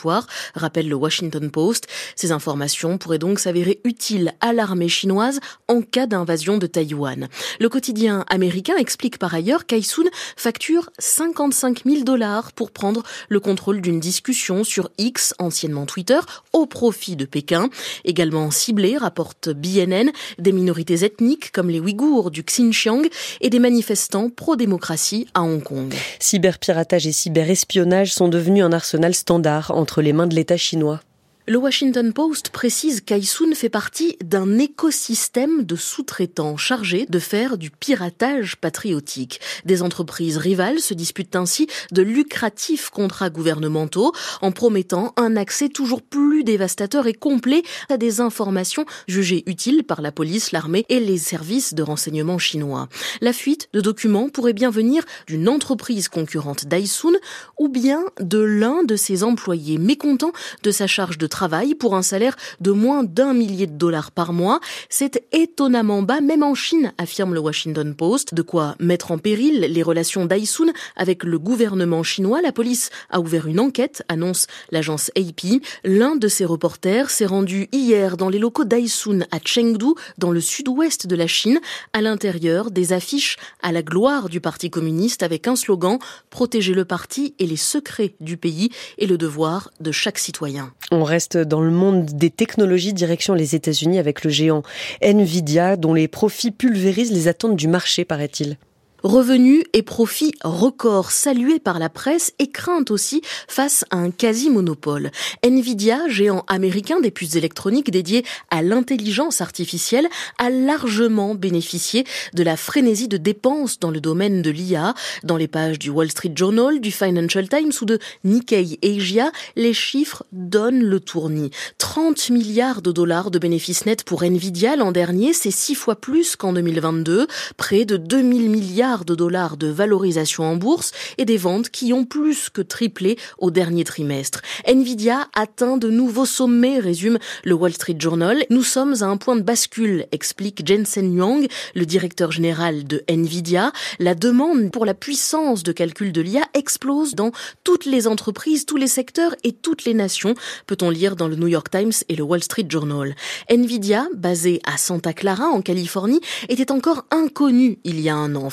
[0.56, 1.88] rappelle le Washington Post.
[2.16, 7.28] Ces informations pourraient donc s'avérer utiles à l'armée chinoise en cas d'invasion de Taïwan.
[7.60, 10.04] Le quotidien américain explique par ailleurs qu'Aisun
[10.36, 16.20] facture 55 000 dollars pour prendre le contrôle d'une discussion sur X, anciennement Twitter,
[16.54, 17.70] au profit de Pékin.
[18.04, 23.04] Également ciblé, rapporte BNN, des minorités ethniques comme les Ouïghours du Xinjiang
[23.42, 25.94] et des manifestants pro-démocratie à Hong Kong.
[26.20, 31.00] Cyberpiratage et cyberespionnage sont devenus un arsenal standard entre les mains de l'État chinois.
[31.48, 37.70] Le Washington Post précise qu'Aisun fait partie d'un écosystème de sous-traitants chargés de faire du
[37.70, 39.40] piratage patriotique.
[39.64, 46.02] Des entreprises rivales se disputent ainsi de lucratifs contrats gouvernementaux en promettant un accès toujours
[46.02, 51.20] plus dévastateur et complet à des informations jugées utiles par la police, l'armée et les
[51.20, 52.90] services de renseignement chinois.
[53.22, 57.14] La fuite de documents pourrait bien venir d'une entreprise concurrente d'Aisun
[57.60, 60.34] ou bien de l'un de ses employés mécontents
[60.64, 64.32] de sa charge de travail pour un salaire de moins d'un millier de dollars par
[64.32, 64.62] mois.
[64.88, 68.34] C'est étonnamment bas, même en Chine, affirme le Washington Post.
[68.34, 72.42] De quoi mettre en péril les relations d'Aisun avec le gouvernement chinois.
[72.42, 75.62] La police a ouvert une enquête, annonce l'agence AP.
[75.84, 80.40] L'un de ses reporters s'est rendu hier dans les locaux d'Aisun à Chengdu, dans le
[80.40, 81.60] sud-ouest de la Chine,
[81.92, 86.86] à l'intérieur des affiches à la gloire du Parti communiste avec un slogan Protéger le
[86.86, 90.72] parti et les secrets du pays et le devoir de chaque citoyen.
[90.92, 94.64] On reste dans le monde des technologies, direction les États-Unis avec le géant
[95.02, 98.58] Nvidia, dont les profits pulvérisent les attentes du marché, paraît-il.
[99.06, 105.12] Revenus et profits records salués par la presse et crainte aussi face à un quasi-monopole.
[105.44, 110.08] Nvidia, géant américain des puces électroniques dédiées à l'intelligence artificielle,
[110.40, 112.04] a largement bénéficié
[112.34, 114.96] de la frénésie de dépenses dans le domaine de l'IA.
[115.24, 119.74] Dans les pages du Wall Street Journal, du Financial Times ou de Nikkei Asia, les
[119.74, 121.52] chiffres donnent le tournis.
[121.78, 126.36] 30 milliards de dollars de bénéfices nets pour Nvidia l'an dernier, c'est six fois plus
[126.36, 131.70] qu'en 2022, près de 2000 milliards de dollars de valorisation en bourse et des ventes
[131.70, 134.42] qui ont plus que triplé au dernier trimestre.
[134.66, 138.46] Nvidia atteint de nouveaux sommets, résume le Wall Street Journal.
[138.50, 143.74] Nous sommes à un point de bascule, explique Jensen Huang, le directeur général de Nvidia.
[144.00, 147.32] La demande pour la puissance de calcul de l'IA explose dans
[147.64, 150.36] toutes les entreprises, tous les secteurs et toutes les nations,
[150.68, 153.16] peut-on lire dans le New York Times et le Wall Street Journal.
[153.50, 158.50] Nvidia, basé à Santa Clara en Californie, était encore inconnu il y a un an.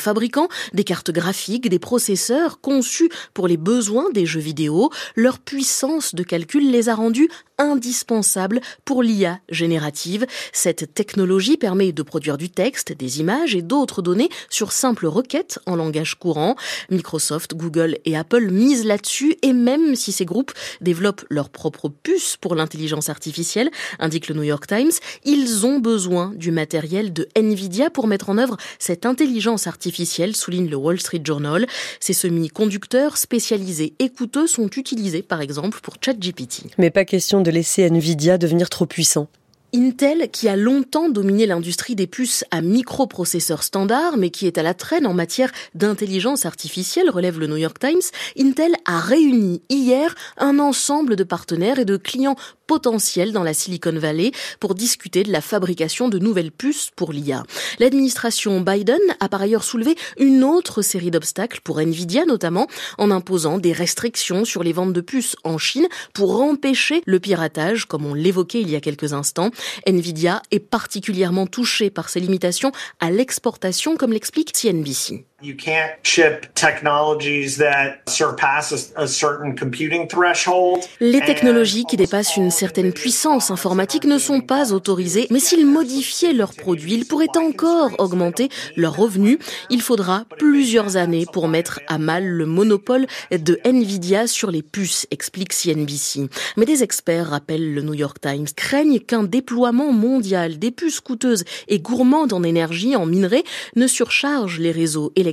[0.72, 4.90] Des cartes graphiques, des processeurs conçus pour les besoins des jeux vidéo.
[5.14, 7.28] Leur puissance de calcul les a rendus
[7.62, 10.26] indispensables pour l'IA générative.
[10.52, 15.58] Cette technologie permet de produire du texte, des images et d'autres données sur simple requête
[15.66, 16.56] en langage courant.
[16.90, 22.36] Microsoft, Google et Apple misent là-dessus et même si ces groupes développent leur propre puce
[22.36, 24.90] pour l'intelligence artificielle, indique le New York Times,
[25.24, 30.68] ils ont besoin du matériel de Nvidia pour mettre en œuvre cette intelligence artificielle souligne
[30.68, 31.66] le Wall Street Journal.
[32.00, 36.64] Ces semi-conducteurs spécialisés et coûteux sont utilisés par exemple pour ChatGPT.
[36.78, 39.28] Mais pas question de laisser Nvidia devenir trop puissant.
[39.74, 44.62] Intel, qui a longtemps dominé l'industrie des puces à microprocesseurs standards, mais qui est à
[44.62, 48.02] la traîne en matière d'intelligence artificielle, relève le New York Times,
[48.38, 52.36] Intel a réuni hier un ensemble de partenaires et de clients
[52.72, 57.42] potentiels dans la Silicon Valley pour discuter de la fabrication de nouvelles puces pour l'IA.
[57.80, 63.58] L'administration Biden a par ailleurs soulevé une autre série d'obstacles pour Nvidia notamment en imposant
[63.58, 68.14] des restrictions sur les ventes de puces en Chine pour empêcher le piratage comme on
[68.14, 69.50] l'évoquait il y a quelques instants.
[69.86, 75.26] Nvidia est particulièrement touché par ces limitations à l'exportation comme l'explique CNBC.
[75.44, 80.84] You can't ship technologies that surpass a, certain computing threshold.
[81.00, 86.32] Les technologies qui dépassent une certaine puissance informatique ne sont pas autorisées, mais s'ils modifiaient
[86.32, 89.38] leurs produits, ils pourraient encore augmenter leurs revenus.
[89.68, 95.08] Il faudra plusieurs années pour mettre à mal le monopole de Nvidia sur les puces,
[95.10, 96.28] explique CNBC.
[96.56, 101.42] Mais des experts, rappellent le New York Times, craignent qu'un déploiement mondial des puces coûteuses
[101.66, 103.42] et gourmandes en énergie, en minerais,
[103.74, 105.31] ne surcharge les réseaux électriques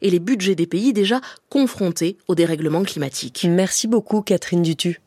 [0.00, 3.46] et les budgets des pays déjà confrontés au dérèglement climatique.
[3.48, 5.00] Merci beaucoup Catherine Dutu.